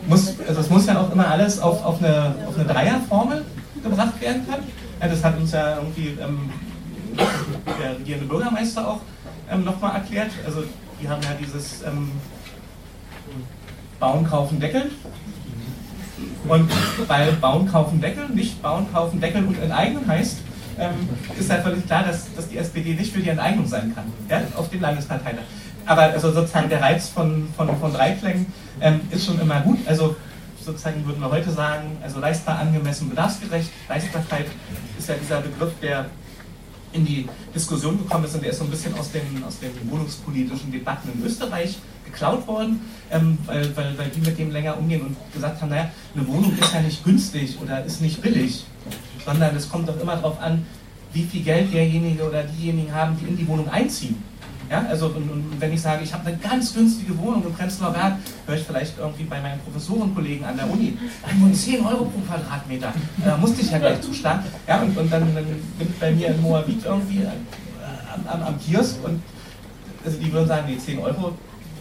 [0.08, 3.46] muss, also es muss ja auch immer alles auf, auf, eine, auf eine Dreierformel
[3.84, 4.68] gebracht werden können.
[5.02, 6.50] Ja, das hat uns ja irgendwie ähm,
[7.82, 9.00] der regierende Bürgermeister auch
[9.52, 10.32] ähm, nochmal erklärt.
[10.46, 10.64] Also
[11.02, 12.12] die haben ja dieses ähm,
[14.00, 14.92] Bauen, Kaufen, Deckeln.
[16.48, 16.70] Und
[17.08, 20.38] weil Bauen, Kaufen, Deckeln nicht Bauen, Kaufen, Deckeln und Enteignen heißt,
[20.80, 24.06] ähm, ist halt völlig klar, dass, dass die SPD nicht für die Enteignung sein kann,
[24.30, 25.44] ja, auf dem Landesparteitag.
[25.86, 28.46] Aber also sozusagen der Reiz von, von, von Dreiklängen
[28.80, 29.80] ähm, ist schon immer gut.
[29.86, 30.16] Also
[30.64, 33.70] sozusagen würden wir heute sagen, also leistbar, angemessen, bedarfsgerecht.
[33.90, 34.46] Leistbarkeit
[34.98, 36.06] ist ja dieser Begriff, der
[36.94, 39.72] in die Diskussion gekommen ist und der ist so ein bisschen aus den, aus den
[39.90, 41.78] wohnungspolitischen Debatten in Österreich
[42.14, 42.80] geklaut worden,
[43.12, 46.54] ähm, weil, weil, weil die mit dem länger umgehen und gesagt haben, naja, eine Wohnung
[46.60, 48.66] ist ja nicht günstig oder ist nicht billig,
[49.26, 50.66] sondern es kommt doch immer darauf an,
[51.12, 54.16] wie viel Geld derjenige oder diejenigen haben, die in die Wohnung einziehen.
[54.70, 57.92] Ja, also und, und wenn ich sage, ich habe eine ganz günstige Wohnung im Prenzlauer
[57.92, 58.14] Berg,
[58.48, 60.98] höre ich vielleicht irgendwie bei meinen Professorenkollegen an der Uni,
[61.38, 62.94] nur 10 Euro pro Quadratmeter.
[63.24, 64.44] Da musste ich ja gleich zuschlagen.
[64.68, 68.60] Ja, und, und dann, dann bin ich bei mir in Moabit irgendwie am, am, am
[68.60, 69.22] Kiosk und
[70.04, 71.34] also die würden sagen, nee, 10 Euro,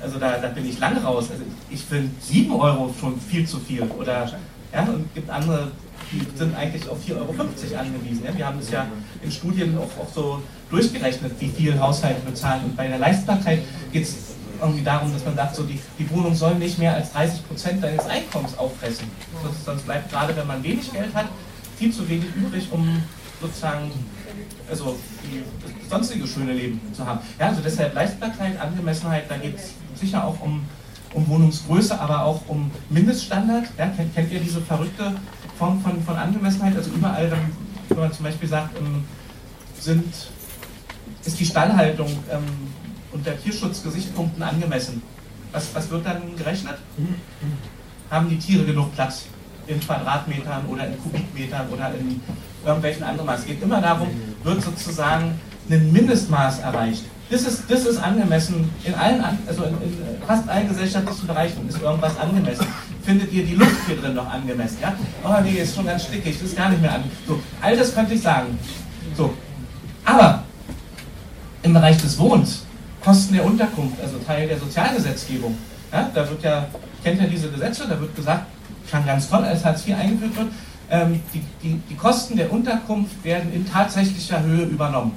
[0.02, 1.28] also da, da bin ich lange raus.
[1.30, 3.82] Also ich finde 7 Euro schon viel zu viel.
[3.82, 4.30] Oder
[4.72, 5.70] ja, und gibt andere,
[6.10, 7.34] die sind eigentlich auf 4,50 Euro
[7.78, 8.24] angewiesen.
[8.24, 8.36] Ja?
[8.36, 8.86] Wir haben es ja
[9.22, 12.64] in Studien auch, auch so durchgerechnet, wie viel Haushalte bezahlen.
[12.64, 13.60] Und bei der Leistbarkeit
[13.92, 14.16] geht es
[14.60, 17.82] irgendwie darum, dass man sagt, so die, die Wohnung soll nicht mehr als 30 Prozent
[17.82, 19.06] deines Einkommens auffressen.
[19.42, 21.26] Sonst, sonst bleibt gerade, wenn man wenig Geld hat,
[21.76, 23.02] viel zu wenig übrig, um
[23.40, 23.90] sozusagen
[24.70, 24.96] also
[25.88, 27.20] sonstige schöne Leben zu haben.
[27.38, 30.64] Ja, also deshalb Leistbarkeit, Angemessenheit, da geht es sicher auch um,
[31.14, 33.66] um Wohnungsgröße, aber auch um Mindeststandard.
[33.78, 35.14] Ja, kennt, kennt ihr diese verrückte
[35.58, 36.76] Form von, von Angemessenheit?
[36.76, 39.04] Also überall, wenn, man zum Beispiel sagt, ähm,
[39.78, 40.14] sind,
[41.24, 42.44] ist die Stallhaltung ähm,
[43.12, 45.02] unter Tierschutzgesichtspunkten angemessen.
[45.52, 46.76] Was, was wird dann gerechnet?
[48.10, 49.26] Haben die Tiere genug Platz
[49.66, 52.20] in Quadratmetern oder in Kubikmetern oder in
[52.64, 53.28] irgendwelchen anderen?
[53.28, 54.08] Es geht immer darum,
[54.42, 55.40] wird sozusagen
[55.70, 57.04] ein Mindestmaß erreicht.
[57.30, 61.80] Das ist, das ist angemessen in allen, also in, in fast allen gesellschaftlichen Bereichen ist
[61.80, 62.66] irgendwas angemessen.
[63.02, 64.76] Findet ihr die Luft hier drin noch angemessen?
[64.82, 64.94] Ja?
[65.24, 67.04] Oh nee, ist schon ganz stickig, das ist gar nicht mehr an.
[67.26, 68.58] So, all das könnte ich sagen.
[69.16, 69.32] So.
[70.04, 70.44] Aber
[71.62, 72.64] im Bereich des Wohns,
[73.02, 75.56] Kosten der Unterkunft, also Teil der Sozialgesetzgebung,
[75.90, 76.66] ja, da wird ja,
[77.02, 78.46] kennt ja diese Gesetze, da wird gesagt,
[78.90, 80.48] kann ganz toll, als Hartz IV eingeführt wird,
[81.32, 85.12] die, die, die Kosten der Unterkunft werden in tatsächlicher Höhe übernommen.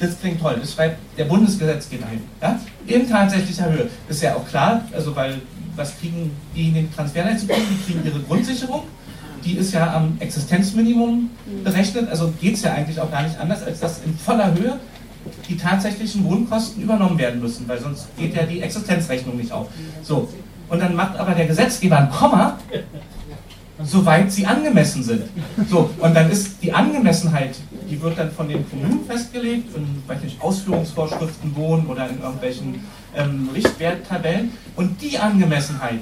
[0.00, 2.22] Das klingt toll, das schreibt der Bundesgesetzgeber hin.
[2.42, 2.58] Ja?
[2.86, 3.88] In tatsächlicher Höhe.
[4.06, 5.40] Das ist ja auch klar, also weil
[5.76, 7.62] was kriegen die in den Transferleistungen?
[7.70, 8.82] Die kriegen ihre Grundsicherung.
[9.44, 11.30] Die ist ja am Existenzminimum
[11.62, 14.78] berechnet, also geht es ja eigentlich auch gar nicht anders, als dass in voller Höhe
[15.48, 19.68] die tatsächlichen Wohnkosten übernommen werden müssen, weil sonst geht ja die Existenzrechnung nicht auf.
[20.02, 20.28] So,
[20.68, 22.58] und dann macht aber der Gesetzgeber ein Komma,
[23.84, 25.24] soweit sie angemessen sind.
[25.68, 27.56] So, und dann ist die Angemessenheit,
[27.88, 32.80] die wird dann von den Kommunen festgelegt, in weiß nicht, Ausführungsvorschriften wohnen oder in irgendwelchen
[33.16, 34.52] ähm, Richtwerttabellen.
[34.76, 36.00] Und die Angemessenheit,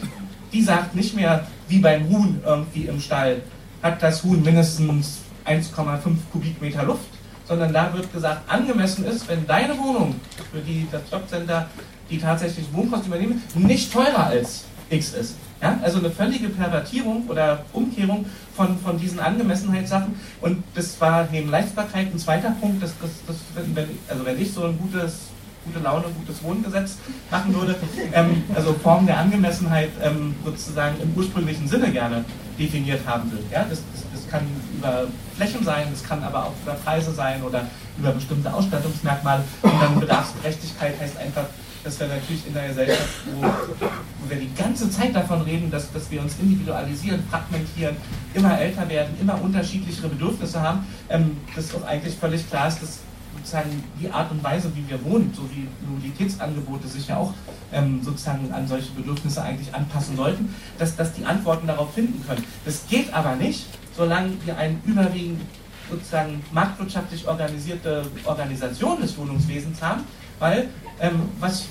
[0.52, 3.42] die sagt nicht mehr, wie beim Huhn irgendwie im Stall,
[3.82, 7.06] hat das Huhn mindestens 1,5 Kubikmeter Luft,
[7.46, 10.16] sondern da wird gesagt, angemessen ist, wenn deine Wohnung,
[10.52, 11.68] für die das Jobcenter
[12.10, 15.34] die tatsächlich Wohnkosten übernehmen, nicht teurer als X ist.
[15.60, 15.78] Ja?
[15.82, 20.14] Also eine völlige Pervertierung oder Umkehrung von, von diesen Angemessenheitssachen.
[20.40, 23.36] Und das war neben Leistbarkeit ein zweiter Punkt, dass, dass, dass
[23.74, 25.28] wenn, also wenn ich so ein gutes
[25.66, 26.96] gute Laune, gutes Wohngesetz
[27.30, 27.74] machen würde,
[28.12, 32.24] ähm, also Form der Angemessenheit ähm, sozusagen im ursprünglichen Sinne gerne
[32.58, 33.42] definiert haben will.
[33.50, 33.66] Ja?
[33.68, 34.42] Das, das, das, kann
[34.76, 37.62] über Flächen sein, das kann aber auch über Preise sein oder
[37.98, 39.44] über bestimmte Ausstattungsmerkmale.
[39.62, 41.44] Und dann Bedarfsgerechtigkeit heißt einfach,
[41.86, 45.92] dass wir natürlich in einer Gesellschaft, wo, wo wir die ganze Zeit davon reden, dass,
[45.92, 47.96] dass wir uns individualisieren, fragmentieren,
[48.34, 52.98] immer älter werden, immer unterschiedlichere Bedürfnisse haben, ähm, dass doch eigentlich völlig klar ist, dass
[53.36, 57.32] sozusagen die Art und Weise, wie wir wohnen, so wie Mobilitätsangebote sich ja auch
[57.72, 62.42] ähm, sozusagen an solche Bedürfnisse eigentlich anpassen sollten, dass, dass die Antworten darauf finden können.
[62.64, 63.64] Das geht aber nicht,
[63.96, 65.40] solange wir eine überwiegend
[65.88, 70.02] sozusagen marktwirtschaftlich organisierte Organisation des Wohnungswesens haben,
[70.38, 70.68] weil
[71.00, 71.66] ähm, was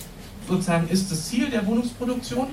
[0.48, 2.48] sozusagen ist das Ziel der Wohnungsproduktion?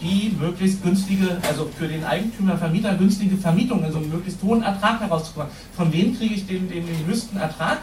[0.00, 5.00] Die möglichst günstige, also für den Eigentümer, Vermieter günstige Vermietung, also einen möglichst hohen Ertrag
[5.00, 5.50] herauszukommen.
[5.76, 7.80] Von wem kriege ich den, den, den höchsten Ertrag?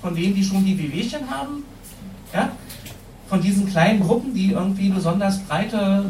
[0.00, 1.64] Von denen, die schon die WWchen haben?
[2.32, 2.52] Ja?
[3.28, 6.04] Von diesen kleinen Gruppen, die irgendwie besonders breite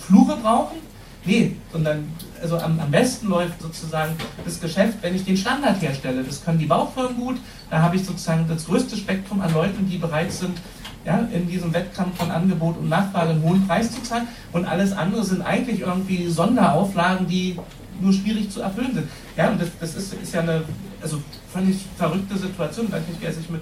[0.00, 0.78] Flure brauchen?
[1.26, 2.08] Nee, sondern
[2.40, 4.12] also am, am besten läuft sozusagen
[4.44, 6.22] das Geschäft, wenn ich den Standard herstelle.
[6.22, 7.36] Das können die Baufirmen gut,
[7.70, 10.58] da habe ich sozusagen das größte Spektrum an Leuten, die bereit sind,
[11.04, 14.26] ja, in diesem Wettkampf von Angebot und Nachfrage einen hohen Preis zu zahlen.
[14.52, 17.56] Und alles andere sind eigentlich irgendwie Sonderauflagen, die
[18.00, 19.08] nur schwierig zu erfüllen sind.
[19.36, 20.62] Ja, und das, das ist, ist ja eine
[21.00, 21.22] also
[21.52, 22.86] völlig verrückte Situation.
[22.86, 23.60] Ich weiß nicht, wer sich mit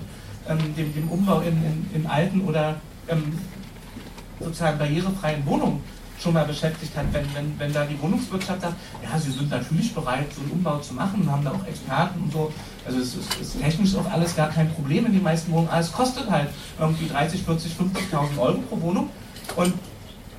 [0.48, 2.76] ähm, dem, dem Umbau in, in, in alten oder
[3.08, 3.38] ähm,
[4.40, 5.80] sozusagen barrierefreien Wohnungen
[6.24, 9.94] schon mal beschäftigt hat, wenn, wenn, wenn da die Wohnungswirtschaft sagt, ja, sie sind natürlich
[9.94, 12.50] bereit, so einen Umbau zu machen, haben da auch Experten und so.
[12.86, 15.80] Also es ist, ist technisch auch alles gar kein Problem in den meisten Wohnungen, aber
[15.80, 16.48] es kostet halt
[16.80, 19.10] irgendwie 30, 40, 50.000 Euro pro Wohnung
[19.56, 19.74] und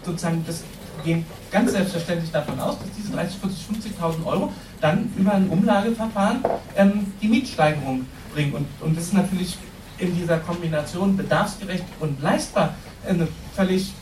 [0.04, 0.64] sozusagen das
[1.04, 6.44] gehen ganz selbstverständlich davon aus, dass diese 30, 40, 50.000 Euro dann über ein Umlageverfahren
[6.76, 8.54] ähm, die Mietsteigerung bringen.
[8.54, 9.56] Und, und das ist natürlich
[10.00, 12.74] in dieser Kombination bedarfsgerecht und leistbar
[13.08, 13.94] eine völlig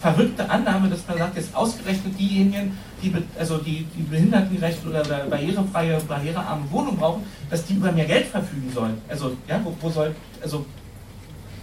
[0.00, 6.00] verrückte Annahme, dass man sagt, jetzt ausgerechnet diejenigen, die, also die, die behindertengerechte oder barrierefreie,
[6.06, 9.00] barrierearme Wohnung brauchen, dass die über mehr Geld verfügen sollen.
[9.08, 10.64] Also, ja, wo, wo soll, also,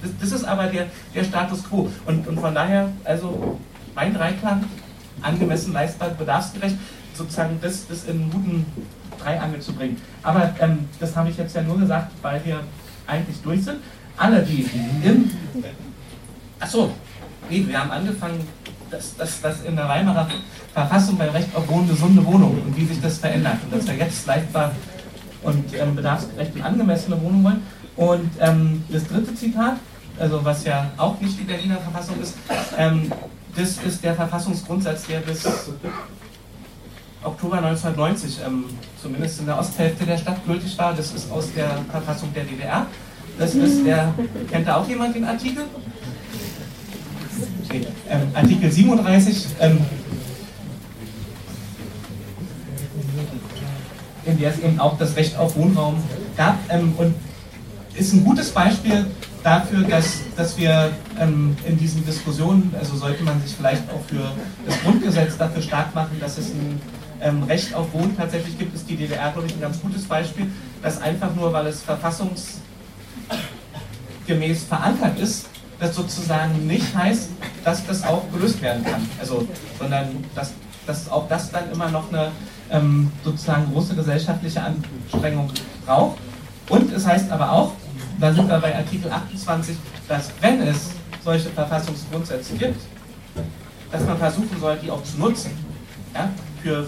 [0.01, 1.89] das, das, ist aber der, der Status quo.
[2.05, 3.57] Und, und von daher, also,
[3.95, 4.65] mein Dreiklang,
[5.21, 6.75] angemessen, leistbar, bedarfsgerecht,
[7.13, 8.65] sozusagen das, das in einen guten
[9.17, 10.01] Dreiangel zu bringen.
[10.21, 12.59] Aber ähm, das habe ich jetzt ja nur gesagt, weil wir
[13.07, 13.77] eigentlich durch sind.
[14.17, 14.69] Alle, die
[15.03, 15.31] im.
[16.59, 16.91] Achso,
[17.49, 18.47] nee, wir haben angefangen,
[18.89, 20.27] dass, dass, dass in der Weimarer
[20.73, 23.95] Verfassung beim Recht auf Wohnen gesunde Wohnungen und wie sich das verändert und dass wir
[23.95, 24.71] jetzt leistbar
[25.43, 27.61] und ähm, bedarfsgerecht und angemessene Wohnungen wollen.
[27.95, 29.77] Und ähm, das dritte Zitat,
[30.19, 32.35] also was ja auch nicht die Berliner Verfassung ist,
[32.77, 33.11] ähm,
[33.55, 35.45] das ist der Verfassungsgrundsatz, der bis
[37.23, 38.65] Oktober 1990 ähm,
[39.01, 40.93] zumindest in der Osthälfte der Stadt gültig war.
[40.93, 42.85] Das ist aus der Verfassung der DDR.
[43.37, 44.13] Das ist der,
[44.49, 45.65] kennt da auch jemand den Artikel?
[47.65, 47.87] Okay.
[48.09, 49.79] Ähm, Artikel 37, ähm,
[54.25, 55.95] in der es eben auch das Recht auf Wohnraum
[56.37, 56.57] gab.
[56.69, 57.15] Ähm, und
[57.95, 59.05] ist ein gutes Beispiel
[59.43, 64.31] dafür, dass, dass wir ähm, in diesen Diskussionen, also sollte man sich vielleicht auch für
[64.65, 66.81] das Grundgesetz dafür stark machen, dass es ein
[67.21, 70.47] ähm, Recht auf Wohnen tatsächlich gibt, ist die DDR, glaube ich, ein ganz gutes Beispiel,
[70.81, 72.63] dass einfach nur, weil es verfassungsgemäß
[74.63, 75.47] verankert ist,
[75.79, 77.29] das sozusagen nicht heißt,
[77.63, 79.07] dass das auch gelöst werden kann.
[79.19, 79.47] Also,
[79.79, 80.53] sondern dass,
[80.85, 82.31] dass auch das dann immer noch eine
[82.71, 85.51] ähm, sozusagen große gesellschaftliche Anstrengung
[85.85, 86.17] braucht.
[86.69, 87.73] Und es heißt aber auch,
[88.19, 89.75] da sind wir bei Artikel 28,
[90.07, 90.91] dass wenn es
[91.23, 92.81] solche Verfassungsgrundsätze gibt,
[93.91, 95.51] dass man versuchen soll, die auch zu nutzen.
[96.13, 96.29] Ja,
[96.63, 96.87] für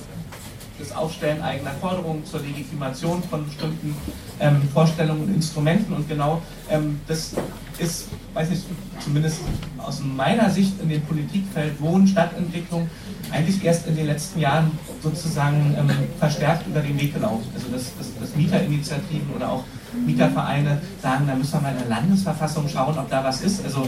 [0.79, 3.95] das Aufstellen eigener Forderungen zur Legitimation von bestimmten
[4.39, 5.93] ähm, Vorstellungen und Instrumenten.
[5.93, 7.33] Und genau ähm, das
[7.79, 8.63] ist, weiß nicht,
[8.99, 9.41] zumindest
[9.77, 12.89] aus meiner Sicht in dem Politikfeld Wohnen, Stadtentwicklung
[13.31, 14.71] eigentlich erst in den letzten Jahren
[15.01, 17.45] sozusagen ähm, verstärkt über den Weg gelaufen.
[17.53, 19.63] Also dass, dass, dass Mieterinitiativen oder auch
[20.05, 23.63] Mietervereine sagen, da müssen wir mal in der Landesverfassung schauen, ob da was ist.
[23.63, 23.87] Also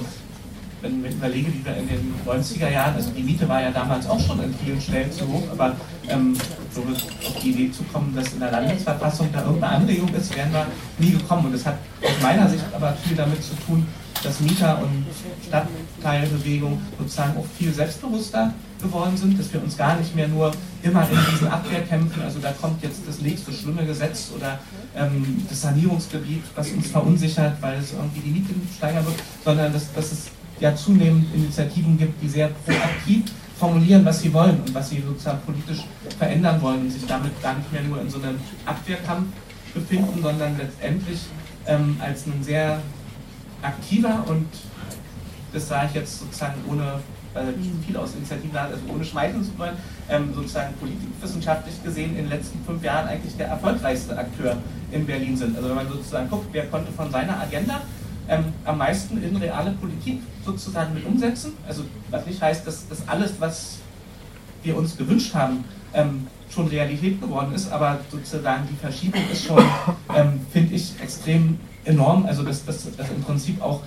[0.82, 4.08] wenn ich überlege, wie wir in den 90er Jahren, also die Miete war ja damals
[4.08, 5.76] auch schon an vielen Stellen zu hoch, aber
[6.08, 6.36] ähm,
[6.74, 10.52] so auf die Idee zu kommen, dass in der Landesverfassung da irgendeine Anregung ist, wären
[10.54, 10.66] wir
[10.98, 11.46] nie gekommen.
[11.46, 13.86] Und das hat aus meiner Sicht aber viel damit zu tun,
[14.24, 15.06] dass Mieter- und
[15.48, 20.52] Stadtteilbewegung sozusagen auch viel selbstbewusster geworden sind, dass wir uns gar nicht mehr nur
[20.84, 24.60] immer in diesen Abwehrkämpfen, also da kommt jetzt das nächste schlimme Gesetz oder
[24.96, 29.94] ähm, das Sanierungsgebiet, was uns verunsichert, weil es irgendwie die Miete steigern wird, sondern dass,
[29.94, 30.26] dass es
[30.60, 33.24] ja zunehmend Initiativen gibt, die sehr proaktiv
[33.58, 35.84] formulieren, was sie wollen und was sie sozusagen politisch
[36.18, 39.28] verändern wollen und sich damit gar nicht mehr nur in so einem Abwehrkampf
[39.74, 41.20] befinden, sondern letztendlich
[41.66, 42.82] ähm, als ein sehr
[43.62, 44.48] aktiver und
[45.52, 47.00] das sage ich jetzt sozusagen ohne
[47.34, 47.54] weil
[47.86, 49.78] viel aus Initiativen also ohne schmeicheln zu wollen,
[50.10, 54.58] ähm, sozusagen politikwissenschaftlich gesehen in den letzten fünf Jahren eigentlich der erfolgreichste Akteur
[54.92, 55.56] in Berlin sind.
[55.56, 57.82] Also wenn man sozusagen guckt, wer konnte von seiner Agenda
[58.28, 61.54] ähm, am meisten in reale Politik sozusagen mit umsetzen.
[61.68, 63.78] Also was nicht heißt, dass das alles, was
[64.64, 69.64] wir uns gewünscht haben, ähm, schon Realität geworden ist, aber sozusagen die Verschiebung ist schon,
[70.16, 72.26] ähm, finde ich, extrem enorm.
[72.26, 73.82] Also dass das, das im Prinzip auch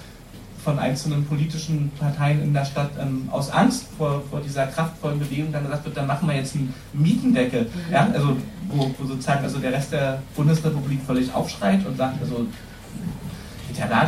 [0.65, 5.51] von einzelnen politischen Parteien in der Stadt ähm, aus Angst vor, vor dieser kraftvollen Bewegung
[5.51, 7.69] dann gesagt wird, dann machen wir jetzt einen Mietendeckel.
[7.91, 8.09] Ja?
[8.13, 8.37] Also
[8.69, 12.47] wo, wo sozusagen also der Rest der Bundesrepublik völlig aufschreit und sagt, also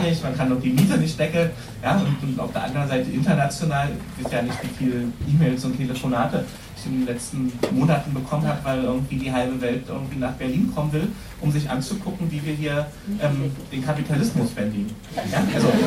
[0.03, 1.51] nicht, man kann doch die Miete nicht deckeln.
[1.83, 3.89] Ja, und, und auf der anderen Seite international
[4.23, 6.45] ist ja nicht, wie viele E-Mails und Telefonate
[6.77, 10.71] ich in den letzten Monaten bekommen habe, weil irgendwie die halbe Welt irgendwie nach Berlin
[10.75, 11.09] kommen will,
[11.41, 12.87] um sich anzugucken, wie wir hier
[13.23, 14.91] ähm, den Kapitalismus bändigen.
[15.33, 15.69] Ja, also,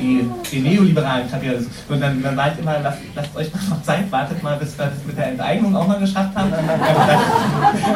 [0.00, 1.72] die, die neoliberalen Kapitalismus.
[1.88, 4.86] Und dann, dann ich immer, lasst, lasst euch mal noch Zeit, wartet mal, bis wir
[4.86, 6.50] das mit der Enteignung auch mal geschafft haben.
[6.50, 6.66] dann,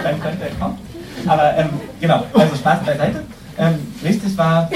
[0.03, 0.79] dann könnt ihr kommen.
[1.27, 1.71] Aber ähm,
[2.01, 3.26] genau, also Spaß beiseite.
[4.37, 4.71] Ähm, richtig war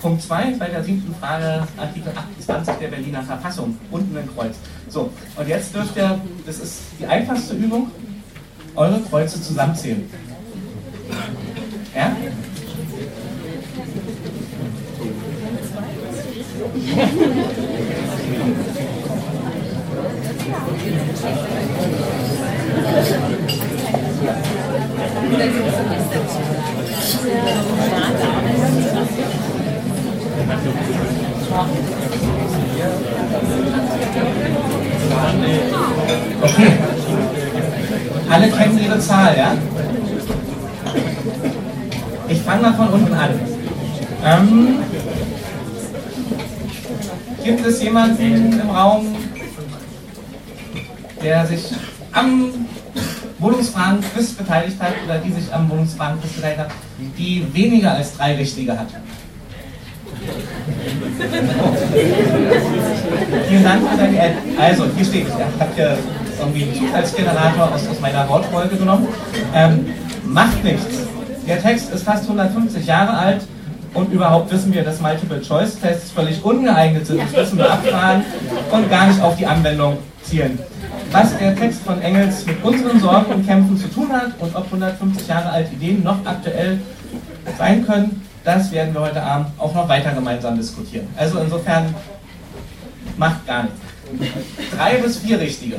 [0.00, 4.54] Punkt 2 bei der siebten Frage, Artikel 28 der Berliner Verfassung, unten ein Kreuz.
[4.88, 7.90] So, und jetzt dürft ihr, das ist die einfachste Übung,
[8.76, 10.08] eure Kreuze zusammenzählen.
[11.94, 12.16] Ja?
[36.40, 36.72] Okay.
[38.30, 39.56] Alle kennen ihre Zahl, ja?
[42.28, 43.30] Ich fange mal von unten an.
[44.24, 44.78] Ähm,
[47.44, 49.16] gibt es jemanden im Raum,
[51.22, 51.72] der sich
[52.12, 52.50] am
[53.38, 56.70] Wohnungsfragen-Quiz beteiligt hat oder die sich am Wohnungsfragen-Quiz beteiligt hat,
[57.16, 58.88] die weniger als drei Richtige hat?
[63.48, 64.34] Vielen Dank für deine Ad.
[64.58, 65.98] Also, hier steht, ja, habt ihr
[66.38, 69.08] irgendwie einen Zufallsgenerator aus, aus meiner Wortfolge genommen.
[69.54, 69.86] Ähm,
[70.24, 70.86] macht nichts.
[71.46, 73.46] Der Text ist fast 150 Jahre alt
[73.94, 78.24] und überhaupt wissen wir, dass Multiple-Choice-Tests völlig ungeeignet sind, das müssen wir abfragen
[78.70, 80.58] und gar nicht auf die Anwendung zielen.
[81.10, 84.66] Was der Text von Engels mit unseren Sorgen und Kämpfen zu tun hat und ob
[84.66, 86.80] 150 Jahre alte Ideen noch aktuell
[87.56, 91.06] sein können, das werden wir heute Abend auch noch weiter gemeinsam diskutieren.
[91.16, 91.94] Also insofern
[93.16, 93.78] macht gar nichts.
[94.76, 95.76] Drei bis vier richtige.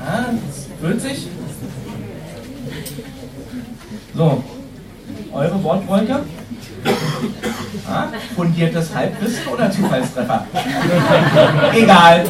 [0.00, 1.26] Ah, das füllt sich.
[4.14, 4.42] So,
[5.32, 6.20] eure Wortwolke.
[7.90, 10.46] Ah, fundiertes Halbwissen oder Zufallstreffer?
[11.74, 12.24] Egal.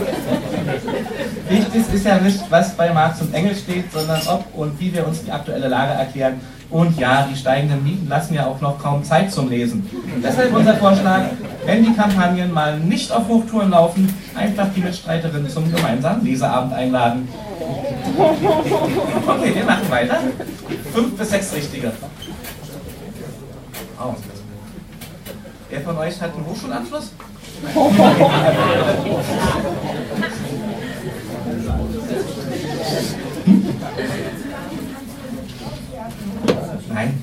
[1.49, 5.07] Wichtig ist ja nicht, was bei Marx und Engels steht, sondern ob und wie wir
[5.07, 6.41] uns die aktuelle Lage erklären.
[6.71, 9.89] Und ja, die steigenden Mieten lassen ja auch noch kaum Zeit zum Lesen.
[10.23, 11.23] Deshalb unser Vorschlag,
[11.65, 17.27] wenn die Kampagnen mal nicht auf Hochtouren laufen, einfach die Mitstreiterinnen zum gemeinsamen Leseabend einladen.
[19.27, 20.19] Okay, wir machen weiter.
[20.93, 21.91] Fünf bis sechs Richtige.
[23.99, 24.15] Oh.
[25.71, 27.13] Wer von euch hat einen Hochschulabschluss?
[36.89, 37.23] Nein.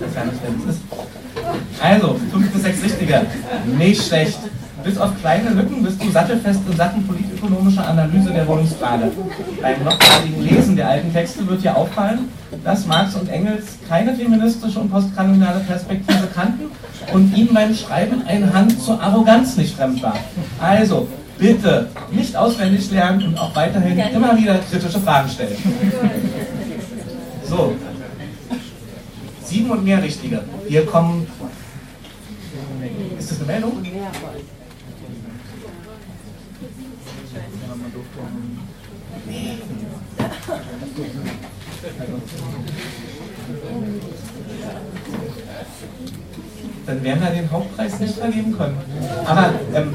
[0.00, 0.82] Das kann nicht, es ist.
[1.80, 2.20] Also,
[2.52, 3.26] bis sechs Richtige.
[3.78, 4.38] Nicht schlecht.
[4.82, 9.10] Bis auf kleine Lücken bist du sattelfest in Sachen politökonomischer Analyse der Wohnungsfrage.
[9.62, 12.28] Beim nochmaligen Lesen der alten Texte wird dir auffallen,
[12.62, 16.70] dass Marx und Engels keine feministische und postkoloniale Perspektive kannten
[17.12, 20.16] und ihnen beim Schreiben ein Hand zur Arroganz nicht fremd war.
[20.60, 25.56] Also, bitte nicht auswendig lernen und auch weiterhin immer wieder kritische Fragen stellen.
[27.48, 27.74] So,
[29.44, 30.42] sieben und mehr Richtige.
[30.68, 31.26] Hier kommen.
[33.18, 33.82] Ist das eine Meldung?
[39.26, 39.52] Nee.
[46.86, 48.78] Dann werden wir den Hauptpreis nicht vergeben können.
[49.24, 49.94] Aber ähm,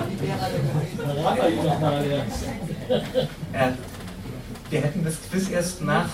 [3.53, 3.71] ja,
[4.69, 6.09] wir hätten das Quiz erst nach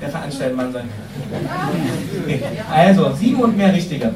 [0.00, 0.88] der Veranstaltungsmann sein.
[2.22, 2.42] Okay.
[2.70, 4.14] Also, sieben und mehr Richtige.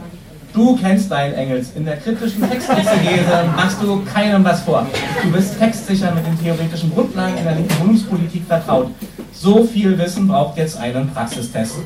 [0.53, 1.73] Du kennst deinen Engels.
[1.77, 4.87] In der kritischen Textexegese machst du keinem was vor.
[5.23, 8.91] Du bist textsicher mit den theoretischen Grundlagen in der linken Wohnungspolitik vertraut.
[9.33, 11.77] So viel Wissen braucht jetzt einen Praxistest.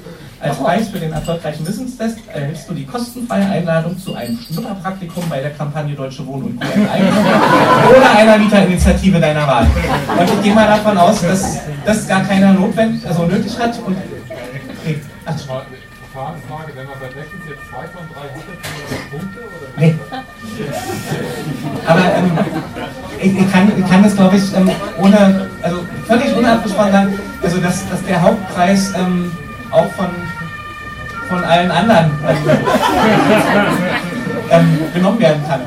[0.40, 5.40] Als Preis für den erfolgreichen Wissenstest erhältst du die kostenfreie Einladung zu einem Schnupperpraktikum bei
[5.40, 6.78] der Kampagne Deutsche Wohnen und QM
[7.88, 9.66] oder einer Mieterinitiative deiner Wahl.
[10.18, 13.78] Und ich gehe mal davon aus, dass das gar keiner notwendig, also nötig hat.
[13.86, 15.00] Und, okay.
[15.24, 15.34] Ach.
[16.14, 19.66] Frage, wenn man bei Beckens jetzt zwei von drei hatte, kann man Punkte oder?
[19.76, 19.98] Nee.
[21.86, 22.30] Aber ähm,
[23.20, 24.70] ich, ich, kann, ich kann das, glaube ich, ähm,
[25.02, 29.32] ohne, also völlig unabgesprochen sagen, also dass, dass der Hauptpreis ähm,
[29.72, 30.06] auch von,
[31.28, 32.36] von allen anderen ähm,
[34.50, 35.62] ähm, genommen werden kann.